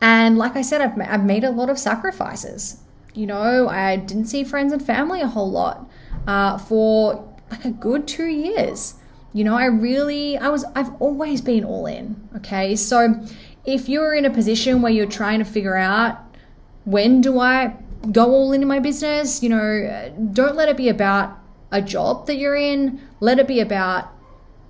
and 0.00 0.36
like 0.36 0.56
I 0.56 0.62
said, 0.62 0.80
I've, 0.80 1.00
I've 1.00 1.24
made 1.24 1.44
a 1.44 1.50
lot 1.50 1.70
of 1.70 1.78
sacrifices. 1.78 2.80
You 3.14 3.26
know, 3.26 3.68
I 3.68 3.96
didn't 3.96 4.26
see 4.26 4.42
friends 4.42 4.72
and 4.72 4.84
family 4.84 5.20
a 5.20 5.28
whole 5.28 5.50
lot 5.50 5.88
uh, 6.26 6.58
for 6.58 7.32
like 7.50 7.64
a 7.64 7.70
good 7.70 8.08
two 8.08 8.26
years. 8.26 8.94
You 9.32 9.44
know, 9.44 9.54
I 9.54 9.66
really, 9.66 10.36
I 10.36 10.48
was, 10.48 10.64
I've 10.74 10.92
always 11.00 11.40
been 11.40 11.64
all 11.64 11.86
in. 11.86 12.28
Okay. 12.36 12.74
So 12.74 13.24
if 13.64 13.88
you're 13.88 14.14
in 14.14 14.24
a 14.24 14.30
position 14.30 14.82
where 14.82 14.92
you're 14.92 15.06
trying 15.06 15.38
to 15.38 15.44
figure 15.44 15.76
out 15.76 16.18
when 16.84 17.20
do 17.20 17.38
I 17.38 17.76
go 18.10 18.26
all 18.30 18.52
into 18.52 18.66
my 18.66 18.80
business, 18.80 19.42
you 19.42 19.48
know, 19.48 20.12
don't 20.32 20.56
let 20.56 20.68
it 20.68 20.76
be 20.76 20.88
about 20.88 21.38
a 21.72 21.82
job 21.82 22.26
that 22.28 22.36
you're 22.36 22.54
in. 22.54 23.00
Let 23.18 23.40
it 23.40 23.48
be 23.48 23.58
about 23.58 24.12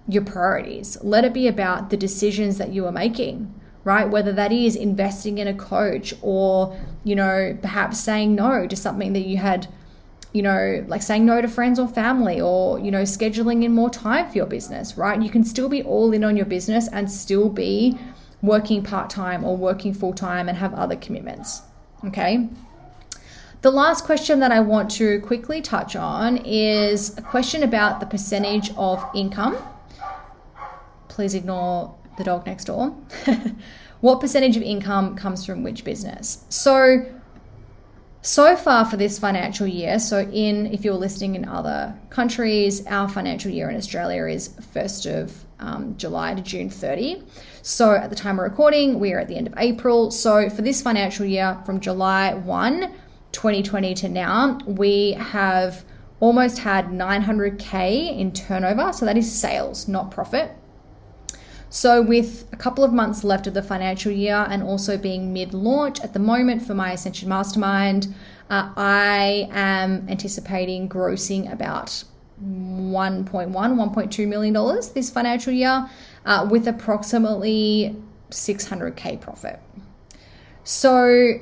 your 0.08 0.24
priorities. 0.24 0.96
Let 1.02 1.24
it 1.24 1.34
be 1.34 1.46
about 1.46 1.90
the 1.90 1.96
decisions 1.96 2.56
that 2.58 2.72
you 2.72 2.86
are 2.86 2.92
making 2.92 3.52
right? 3.84 4.08
Whether 4.08 4.32
that 4.32 4.52
is 4.52 4.76
investing 4.76 5.38
in 5.38 5.48
a 5.48 5.54
coach 5.54 6.14
or, 6.22 6.78
you 7.04 7.16
know, 7.16 7.56
perhaps 7.60 7.98
saying 7.98 8.34
no 8.34 8.66
to 8.66 8.76
something 8.76 9.12
that 9.12 9.26
you 9.26 9.38
had, 9.38 9.66
you 10.32 10.42
know, 10.42 10.84
like 10.86 11.02
saying 11.02 11.26
no 11.26 11.40
to 11.40 11.48
friends 11.48 11.78
or 11.78 11.88
family 11.88 12.40
or, 12.40 12.78
you 12.78 12.90
know, 12.90 13.02
scheduling 13.02 13.64
in 13.64 13.72
more 13.72 13.90
time 13.90 14.30
for 14.30 14.36
your 14.36 14.46
business, 14.46 14.96
right? 14.96 15.20
You 15.20 15.30
can 15.30 15.44
still 15.44 15.68
be 15.68 15.82
all 15.82 16.12
in 16.12 16.22
on 16.22 16.36
your 16.36 16.46
business 16.46 16.88
and 16.88 17.10
still 17.10 17.48
be 17.48 17.98
working 18.40 18.82
part 18.82 19.10
time 19.10 19.44
or 19.44 19.56
working 19.56 19.94
full 19.94 20.14
time 20.14 20.48
and 20.48 20.58
have 20.58 20.74
other 20.74 20.96
commitments, 20.96 21.62
okay? 22.04 22.48
The 23.62 23.70
last 23.70 24.04
question 24.04 24.40
that 24.40 24.50
I 24.50 24.58
want 24.58 24.90
to 24.92 25.20
quickly 25.20 25.62
touch 25.62 25.94
on 25.94 26.38
is 26.38 27.16
a 27.16 27.22
question 27.22 27.62
about 27.62 28.00
the 28.00 28.06
percentage 28.06 28.72
of 28.76 29.08
income. 29.14 29.56
Please 31.06 31.34
ignore 31.34 31.94
the 32.18 32.24
dog 32.24 32.44
next 32.44 32.64
door. 32.64 32.88
what 34.00 34.20
percentage 34.20 34.56
of 34.56 34.64
income 34.64 35.14
comes 35.14 35.46
from 35.46 35.62
which 35.62 35.84
business? 35.84 36.44
So, 36.48 37.06
so 38.20 38.56
far 38.56 38.84
for 38.84 38.96
this 38.96 39.20
financial 39.20 39.68
year, 39.68 40.00
so 40.00 40.22
in 40.32 40.66
if 40.66 40.84
you're 40.84 40.94
listening 40.94 41.36
in 41.36 41.44
other 41.44 41.96
countries, 42.10 42.84
our 42.88 43.08
financial 43.08 43.52
year 43.52 43.70
in 43.70 43.76
Australia 43.76 44.26
is 44.26 44.48
1st 44.74 45.22
of 45.22 45.44
um, 45.60 45.96
July 45.96 46.34
to 46.34 46.42
June 46.42 46.68
30. 46.68 47.22
So 47.62 47.92
at 47.92 48.10
the 48.10 48.16
time 48.16 48.40
of 48.40 48.42
recording, 48.42 48.98
we 48.98 49.12
are 49.12 49.20
at 49.20 49.28
the 49.28 49.36
end 49.36 49.46
of 49.46 49.54
April. 49.56 50.10
So 50.10 50.50
for 50.50 50.62
this 50.62 50.82
financial 50.82 51.24
year, 51.24 51.62
from 51.64 51.78
July 51.78 52.34
1, 52.34 52.92
2020 53.32 53.94
to 53.94 54.08
now, 54.08 54.58
we 54.66 55.12
have 55.12 55.84
almost 56.20 56.58
had 56.58 56.86
900k 56.86 58.16
in 58.16 58.32
turnover. 58.32 58.92
So 58.92 59.04
that 59.04 59.16
is 59.16 59.30
sales, 59.30 59.88
not 59.88 60.10
profit. 60.10 60.52
So, 61.68 62.02
with 62.02 62.46
a 62.52 62.56
couple 62.56 62.84
of 62.84 62.92
months 62.92 63.24
left 63.24 63.46
of 63.46 63.54
the 63.54 63.62
financial 63.62 64.12
year 64.12 64.46
and 64.50 64.62
also 64.62 64.98
being 64.98 65.32
mid 65.32 65.54
launch 65.54 66.00
at 66.00 66.12
the 66.12 66.18
moment 66.18 66.60
for 66.60 66.74
my 66.74 66.92
Ascension 66.92 67.30
Mastermind, 67.30 68.14
uh, 68.50 68.70
I 68.76 69.48
am 69.50 70.06
anticipating 70.06 70.86
grossing 70.86 71.50
about 71.50 72.04
1.1, 72.44 73.50
1.2 73.50 74.28
million 74.28 74.52
dollars 74.52 74.90
this 74.90 75.08
financial 75.08 75.54
year 75.54 75.88
uh, 76.26 76.46
with 76.50 76.68
approximately 76.68 77.96
600k 78.30 79.18
profit. 79.18 79.58
So, 80.64 81.38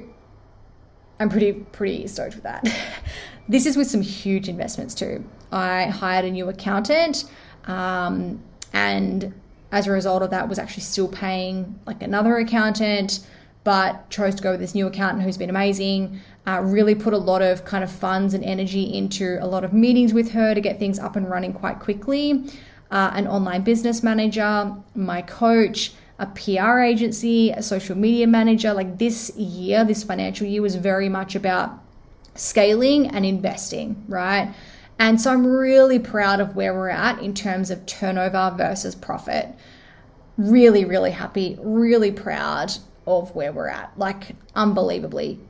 I'm 1.20 1.28
pretty 1.28 1.52
pretty 1.52 2.06
stoked 2.08 2.34
with 2.34 2.44
that. 2.44 2.66
this 3.48 3.66
is 3.66 3.76
with 3.76 3.88
some 3.88 4.00
huge 4.00 4.48
investments 4.48 4.94
too. 4.94 5.24
I 5.52 5.84
hired 5.84 6.24
a 6.24 6.30
new 6.30 6.48
accountant 6.48 7.24
um, 7.64 8.42
and 8.72 9.32
as 9.70 9.86
a 9.86 9.92
result 9.92 10.22
of 10.22 10.30
that 10.30 10.48
was 10.48 10.58
actually 10.58 10.82
still 10.82 11.08
paying 11.08 11.78
like 11.86 12.02
another 12.02 12.36
accountant 12.38 13.20
but 13.62 14.08
chose 14.10 14.34
to 14.34 14.42
go 14.42 14.52
with 14.52 14.60
this 14.60 14.74
new 14.74 14.86
accountant 14.86 15.22
who's 15.22 15.36
been 15.36 15.50
amazing 15.50 16.18
uh, 16.46 16.60
really 16.64 16.94
put 16.94 17.12
a 17.12 17.18
lot 17.18 17.42
of 17.42 17.64
kind 17.64 17.84
of 17.84 17.90
funds 17.90 18.32
and 18.34 18.42
energy 18.42 18.82
into 18.82 19.38
a 19.40 19.46
lot 19.46 19.64
of 19.64 19.72
meetings 19.72 20.14
with 20.14 20.30
her 20.30 20.54
to 20.54 20.60
get 20.60 20.78
things 20.78 20.98
up 20.98 21.14
and 21.14 21.28
running 21.28 21.52
quite 21.52 21.78
quickly 21.78 22.44
uh, 22.90 23.10
an 23.14 23.26
online 23.26 23.62
business 23.62 24.02
manager, 24.02 24.74
my 24.94 25.22
coach, 25.22 25.92
a 26.20 26.26
PR 26.26 26.80
agency, 26.80 27.50
a 27.50 27.62
social 27.62 27.96
media 27.96 28.26
manager. 28.26 28.74
Like 28.74 28.98
this 28.98 29.34
year, 29.36 29.84
this 29.84 30.04
financial 30.04 30.46
year 30.46 30.60
was 30.60 30.76
very 30.76 31.08
much 31.08 31.34
about 31.34 31.82
scaling 32.34 33.08
and 33.08 33.24
investing, 33.24 34.04
right? 34.06 34.54
And 34.98 35.18
so 35.18 35.32
I'm 35.32 35.46
really 35.46 35.98
proud 35.98 36.40
of 36.40 36.54
where 36.54 36.74
we're 36.74 36.90
at 36.90 37.20
in 37.20 37.32
terms 37.32 37.70
of 37.70 37.86
turnover 37.86 38.54
versus 38.54 38.94
profit. 38.94 39.48
Really, 40.36 40.84
really 40.84 41.10
happy, 41.10 41.58
really 41.58 42.12
proud 42.12 42.70
of 43.06 43.34
where 43.34 43.50
we're 43.50 43.68
at. 43.68 43.98
Like, 43.98 44.36
unbelievably. 44.54 45.40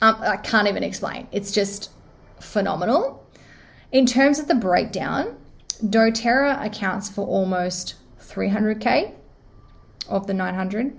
Um, 0.00 0.16
I 0.18 0.36
can't 0.36 0.66
even 0.66 0.82
explain. 0.82 1.28
It's 1.30 1.52
just 1.52 1.90
phenomenal. 2.40 3.24
In 3.92 4.04
terms 4.04 4.40
of 4.40 4.48
the 4.48 4.56
breakdown, 4.56 5.36
doTERRA 5.80 6.64
accounts 6.64 7.08
for 7.08 7.24
almost 7.24 7.94
300K 8.20 9.14
of 10.08 10.26
the 10.26 10.34
900. 10.34 10.94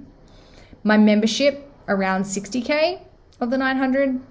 My 0.84 0.98
membership 0.98 1.70
around 1.88 2.24
60K 2.24 3.02
of 3.40 3.50
the 3.50 3.58
900 3.58 4.22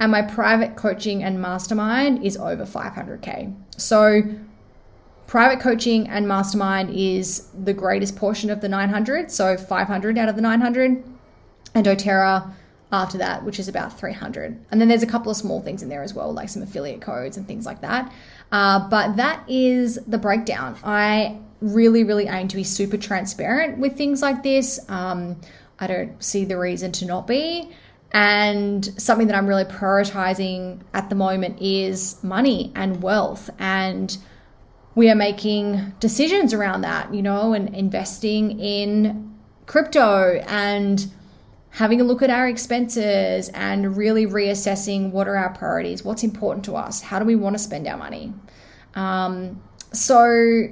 and 0.00 0.10
my 0.10 0.22
private 0.22 0.74
coaching 0.76 1.22
and 1.22 1.40
mastermind 1.40 2.24
is 2.24 2.36
over 2.36 2.64
500k. 2.64 3.54
So 3.76 4.22
private 5.26 5.60
coaching 5.60 6.08
and 6.08 6.26
mastermind 6.26 6.90
is 6.90 7.48
the 7.64 7.72
greatest 7.72 8.16
portion 8.16 8.50
of 8.50 8.60
the 8.60 8.68
900, 8.68 9.30
so 9.30 9.56
500 9.56 10.18
out 10.18 10.28
of 10.28 10.36
the 10.36 10.42
900, 10.42 11.04
and 11.74 11.86
doTERRA 11.86 12.52
after 12.92 13.16
that, 13.18 13.42
which 13.42 13.58
is 13.58 13.68
about 13.68 13.98
300. 13.98 14.66
And 14.70 14.80
then 14.80 14.88
there's 14.88 15.02
a 15.02 15.06
couple 15.06 15.30
of 15.30 15.36
small 15.36 15.60
things 15.62 15.82
in 15.82 15.88
there 15.88 16.02
as 16.02 16.12
well, 16.12 16.32
like 16.32 16.50
some 16.50 16.62
affiliate 16.62 17.00
codes 17.00 17.38
and 17.38 17.46
things 17.46 17.64
like 17.64 17.80
that. 17.80 18.12
Uh, 18.52 18.88
but 18.88 19.16
that 19.16 19.42
is 19.48 19.98
the 20.06 20.18
breakdown. 20.18 20.76
I 20.84 21.38
really, 21.60 22.04
really 22.04 22.26
aim 22.26 22.48
to 22.48 22.56
be 22.56 22.64
super 22.64 22.98
transparent 22.98 23.78
with 23.78 23.96
things 23.96 24.20
like 24.20 24.42
this. 24.42 24.78
Um, 24.90 25.40
I 25.80 25.86
don't 25.86 26.22
see 26.22 26.44
the 26.44 26.58
reason 26.58 26.92
to 26.92 27.06
not 27.06 27.26
be. 27.26 27.70
And 28.12 28.84
something 29.00 29.26
that 29.28 29.36
I'm 29.36 29.46
really 29.46 29.64
prioritizing 29.64 30.80
at 30.92 31.08
the 31.08 31.14
moment 31.14 31.62
is 31.62 32.22
money 32.22 32.72
and 32.74 33.02
wealth. 33.02 33.48
And 33.58 34.14
we 34.94 35.10
are 35.10 35.14
making 35.14 35.94
decisions 35.98 36.52
around 36.52 36.82
that, 36.82 37.14
you 37.14 37.22
know, 37.22 37.54
and 37.54 37.74
investing 37.74 38.60
in 38.60 39.34
crypto 39.64 40.42
and 40.46 41.10
having 41.72 42.02
a 42.02 42.04
look 42.04 42.20
at 42.20 42.28
our 42.28 42.46
expenses 42.48 43.48
and 43.54 43.96
really 43.96 44.26
reassessing 44.26 45.10
what 45.10 45.26
are 45.26 45.36
our 45.36 45.50
priorities, 45.54 46.04
what's 46.04 46.22
important 46.22 46.64
to 46.66 46.76
us, 46.76 47.00
how 47.00 47.18
do 47.18 47.24
we 47.24 47.34
want 47.34 47.54
to 47.54 47.58
spend 47.58 47.88
our 47.88 47.96
money. 47.96 48.32
Um, 48.94 49.62
so 49.90 50.68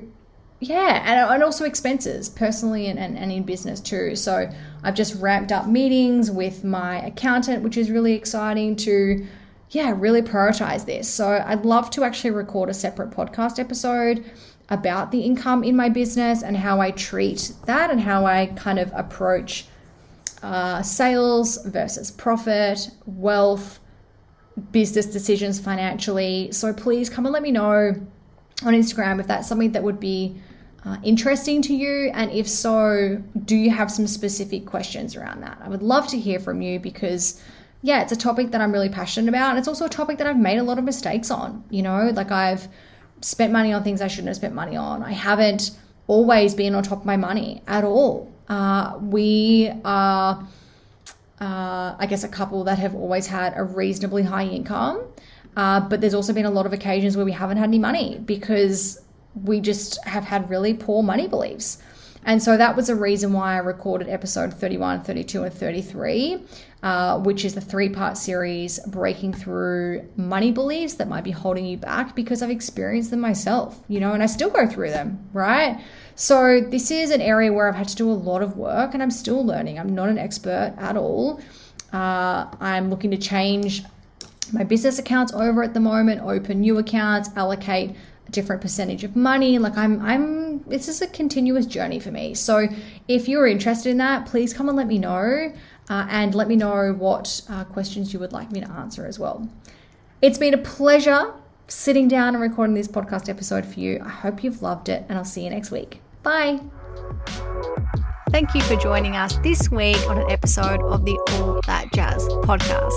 yeah, 0.60 1.02
and, 1.06 1.34
and 1.34 1.42
also 1.42 1.64
expenses 1.64 2.28
personally 2.28 2.88
and, 2.88 2.98
and, 2.98 3.16
and 3.16 3.32
in 3.32 3.44
business 3.44 3.80
too. 3.80 4.14
So 4.14 4.50
I've 4.82 4.94
just 4.94 5.14
ramped 5.14 5.52
up 5.52 5.66
meetings 5.66 6.30
with 6.30 6.64
my 6.64 7.00
accountant, 7.06 7.62
which 7.62 7.78
is 7.78 7.90
really 7.90 8.12
exciting 8.12 8.76
to, 8.76 9.26
yeah, 9.70 9.94
really 9.96 10.20
prioritize 10.20 10.84
this. 10.84 11.08
So 11.08 11.42
I'd 11.46 11.64
love 11.64 11.88
to 11.92 12.04
actually 12.04 12.32
record 12.32 12.68
a 12.68 12.74
separate 12.74 13.10
podcast 13.10 13.58
episode 13.58 14.30
about 14.68 15.12
the 15.12 15.22
income 15.22 15.64
in 15.64 15.76
my 15.76 15.88
business 15.88 16.42
and 16.42 16.58
how 16.58 16.78
I 16.78 16.90
treat 16.90 17.54
that 17.64 17.90
and 17.90 18.02
how 18.02 18.26
I 18.26 18.52
kind 18.54 18.78
of 18.78 18.92
approach 18.94 19.66
uh, 20.42 20.82
sales 20.82 21.64
versus 21.66 22.10
profit, 22.10 22.90
wealth, 23.06 23.80
business 24.72 25.06
decisions 25.06 25.60
financially. 25.60 26.52
So 26.52 26.72
please 26.72 27.08
come 27.08 27.26
and 27.26 27.32
let 27.32 27.42
me 27.42 27.50
know 27.50 27.94
on 28.62 28.74
Instagram 28.74 29.20
if 29.20 29.26
that's 29.26 29.48
something 29.48 29.72
that 29.72 29.82
would 29.82 30.00
be 30.00 30.40
uh, 30.84 30.96
interesting 31.02 31.60
to 31.62 31.74
you? 31.74 32.10
And 32.14 32.30
if 32.30 32.48
so, 32.48 33.22
do 33.44 33.56
you 33.56 33.70
have 33.70 33.90
some 33.90 34.06
specific 34.06 34.66
questions 34.66 35.16
around 35.16 35.42
that? 35.42 35.58
I 35.62 35.68
would 35.68 35.82
love 35.82 36.06
to 36.08 36.18
hear 36.18 36.40
from 36.40 36.62
you 36.62 36.80
because, 36.80 37.42
yeah, 37.82 38.02
it's 38.02 38.12
a 38.12 38.16
topic 38.16 38.50
that 38.52 38.60
I'm 38.60 38.72
really 38.72 38.88
passionate 38.88 39.28
about. 39.28 39.50
And 39.50 39.58
it's 39.58 39.68
also 39.68 39.86
a 39.86 39.90
topic 39.90 40.18
that 40.18 40.26
I've 40.26 40.38
made 40.38 40.58
a 40.58 40.62
lot 40.62 40.78
of 40.78 40.84
mistakes 40.84 41.30
on. 41.30 41.64
You 41.70 41.82
know, 41.82 42.10
like 42.14 42.30
I've 42.30 42.68
spent 43.20 43.52
money 43.52 43.72
on 43.72 43.84
things 43.84 44.00
I 44.00 44.08
shouldn't 44.08 44.28
have 44.28 44.36
spent 44.36 44.54
money 44.54 44.76
on. 44.76 45.02
I 45.02 45.12
haven't 45.12 45.72
always 46.06 46.54
been 46.54 46.74
on 46.74 46.82
top 46.82 47.00
of 47.00 47.06
my 47.06 47.16
money 47.16 47.62
at 47.66 47.84
all. 47.84 48.29
Uh, 48.50 48.98
we 49.00 49.70
are, 49.84 50.44
uh, 51.40 51.94
I 51.96 52.06
guess, 52.08 52.24
a 52.24 52.28
couple 52.28 52.64
that 52.64 52.78
have 52.78 52.96
always 52.96 53.28
had 53.28 53.54
a 53.56 53.62
reasonably 53.62 54.24
high 54.24 54.44
income. 54.44 55.04
Uh, 55.56 55.80
but 55.80 56.00
there's 56.00 56.14
also 56.14 56.32
been 56.32 56.46
a 56.46 56.50
lot 56.50 56.66
of 56.66 56.72
occasions 56.72 57.16
where 57.16 57.24
we 57.24 57.32
haven't 57.32 57.58
had 57.58 57.68
any 57.68 57.78
money 57.78 58.18
because 58.24 59.00
we 59.44 59.60
just 59.60 60.04
have 60.04 60.24
had 60.24 60.50
really 60.50 60.74
poor 60.74 61.02
money 61.02 61.28
beliefs. 61.28 61.78
And 62.24 62.42
so 62.42 62.56
that 62.56 62.76
was 62.76 62.88
a 62.88 62.94
reason 62.94 63.32
why 63.32 63.54
I 63.54 63.58
recorded 63.58 64.08
episode 64.08 64.52
31, 64.52 65.02
32, 65.02 65.44
and 65.44 65.54
33, 65.54 66.42
uh, 66.82 67.18
which 67.18 67.44
is 67.44 67.54
the 67.54 67.60
three 67.60 67.88
part 67.88 68.16
series 68.16 68.80
breaking 68.86 69.34
through 69.34 70.08
money 70.16 70.50
beliefs 70.50 70.94
that 70.94 71.08
might 71.08 71.24
be 71.24 71.30
holding 71.30 71.66
you 71.66 71.76
back 71.76 72.16
because 72.16 72.42
I've 72.42 72.50
experienced 72.50 73.10
them 73.10 73.20
myself, 73.20 73.84
you 73.88 74.00
know, 74.00 74.12
and 74.12 74.22
I 74.22 74.26
still 74.26 74.50
go 74.50 74.66
through 74.66 74.90
them, 74.90 75.28
right? 75.32 75.78
So 76.14 76.60
this 76.60 76.90
is 76.90 77.10
an 77.10 77.20
area 77.20 77.52
where 77.52 77.68
I've 77.68 77.74
had 77.74 77.88
to 77.88 77.96
do 77.96 78.10
a 78.10 78.12
lot 78.12 78.42
of 78.42 78.56
work 78.56 78.94
and 78.94 79.02
I'm 79.02 79.10
still 79.10 79.44
learning. 79.44 79.78
I'm 79.78 79.94
not 79.94 80.08
an 80.08 80.18
expert 80.18 80.74
at 80.78 80.96
all. 80.96 81.40
Uh, 81.92 82.46
I'm 82.60 82.88
looking 82.88 83.10
to 83.10 83.18
change 83.18 83.82
my 84.52 84.64
business 84.64 84.98
accounts 84.98 85.32
over 85.32 85.62
at 85.62 85.74
the 85.74 85.80
moment, 85.80 86.22
open 86.22 86.60
new 86.60 86.78
accounts, 86.78 87.28
allocate 87.36 87.94
a 88.26 88.32
different 88.32 88.62
percentage 88.62 89.02
of 89.02 89.16
money 89.16 89.58
like 89.58 89.76
i'm 89.76 90.00
i'm 90.02 90.62
this 90.64 90.86
is 90.86 91.02
a 91.02 91.06
continuous 91.08 91.66
journey 91.66 91.98
for 91.98 92.12
me 92.12 92.32
so 92.32 92.68
if 93.08 93.28
you're 93.28 93.46
interested 93.46 93.90
in 93.90 93.96
that 93.96 94.24
please 94.24 94.54
come 94.54 94.68
and 94.68 94.76
let 94.76 94.86
me 94.86 94.98
know 94.98 95.52
uh, 95.88 96.06
and 96.10 96.34
let 96.34 96.48
me 96.48 96.56
know 96.56 96.92
what 96.92 97.42
uh, 97.48 97.64
questions 97.64 98.12
you 98.12 98.18
would 98.18 98.32
like 98.32 98.50
me 98.52 98.60
to 98.60 98.70
answer 98.70 99.06
as 99.06 99.18
well 99.18 99.48
it's 100.22 100.38
been 100.38 100.54
a 100.54 100.58
pleasure 100.58 101.32
sitting 101.68 102.08
down 102.08 102.34
and 102.34 102.42
recording 102.42 102.74
this 102.74 102.88
podcast 102.88 103.28
episode 103.28 103.64
for 103.64 103.80
you 103.80 104.00
i 104.04 104.08
hope 104.08 104.44
you've 104.44 104.62
loved 104.62 104.88
it 104.88 105.04
and 105.08 105.18
i'll 105.18 105.24
see 105.24 105.44
you 105.44 105.50
next 105.50 105.70
week 105.70 106.00
bye 106.22 106.60
Thank 108.30 108.54
you 108.54 108.62
for 108.62 108.76
joining 108.76 109.16
us 109.16 109.36
this 109.38 109.72
week 109.72 109.98
on 110.08 110.16
an 110.16 110.30
episode 110.30 110.80
of 110.82 111.04
the 111.04 111.18
All 111.32 111.60
That 111.66 111.92
Jazz 111.92 112.22
podcast. 112.44 112.94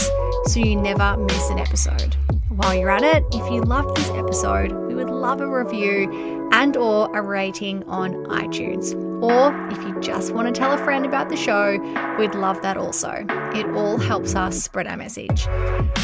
so 0.47 0.59
you 0.59 0.75
never 0.75 1.17
miss 1.17 1.49
an 1.49 1.57
episode. 1.59 2.15
While 2.59 2.75
you're 2.75 2.89
at 2.89 3.03
it, 3.03 3.23
if 3.31 3.49
you 3.49 3.61
loved 3.61 3.95
this 3.95 4.09
episode, 4.09 4.73
we 4.73 4.93
would 4.93 5.09
love 5.09 5.39
a 5.39 5.47
review 5.47 6.49
and 6.51 6.75
or 6.75 7.09
a 7.17 7.21
rating 7.21 7.87
on 7.87 8.25
iTunes. 8.25 8.93
Or 9.23 9.55
if 9.71 9.81
you 9.87 9.97
just 10.01 10.33
want 10.33 10.53
to 10.53 10.59
tell 10.59 10.73
a 10.73 10.77
friend 10.77 11.05
about 11.05 11.29
the 11.29 11.37
show, 11.37 11.77
we'd 12.19 12.35
love 12.35 12.61
that 12.61 12.75
also. 12.75 13.25
It 13.55 13.65
all 13.77 13.97
helps 13.97 14.35
us 14.35 14.61
spread 14.61 14.87
our 14.87 14.97
message. 14.97 15.47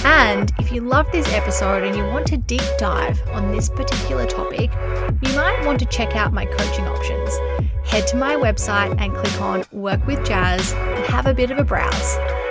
And 0.06 0.50
if 0.58 0.72
you 0.72 0.80
love 0.80 1.12
this 1.12 1.28
episode 1.34 1.84
and 1.84 1.94
you 1.94 2.06
want 2.06 2.26
to 2.28 2.38
deep 2.38 2.64
dive 2.78 3.22
on 3.32 3.52
this 3.52 3.68
particular 3.68 4.26
topic, 4.26 4.72
you 5.24 5.36
might 5.36 5.62
want 5.66 5.80
to 5.80 5.86
check 5.88 6.16
out 6.16 6.32
my 6.32 6.46
coaching 6.46 6.88
options. 6.88 7.38
Head 7.84 8.08
to 8.08 8.16
my 8.16 8.36
website 8.36 8.96
and 9.02 9.14
click 9.14 9.42
on 9.42 9.66
Work 9.74 10.08
with 10.08 10.26
Jazz 10.26 10.72
and 10.72 11.06
have 11.08 11.26
a 11.26 11.34
bit 11.34 11.52
of 11.52 11.58
a 11.58 11.66
browse. 11.66 12.45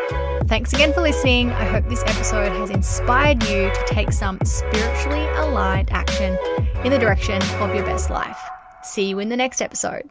Thanks 0.54 0.72
again 0.72 0.92
for 0.92 1.00
listening. 1.00 1.50
I 1.50 1.64
hope 1.64 1.88
this 1.88 2.04
episode 2.06 2.52
has 2.52 2.70
inspired 2.70 3.42
you 3.42 3.72
to 3.72 3.84
take 3.88 4.12
some 4.12 4.38
spiritually 4.44 5.26
aligned 5.34 5.90
action 5.90 6.38
in 6.84 6.92
the 6.92 6.98
direction 7.00 7.42
of 7.58 7.74
your 7.74 7.84
best 7.84 8.08
life. 8.08 8.38
See 8.84 9.08
you 9.08 9.18
in 9.18 9.30
the 9.30 9.36
next 9.36 9.60
episode. 9.60 10.08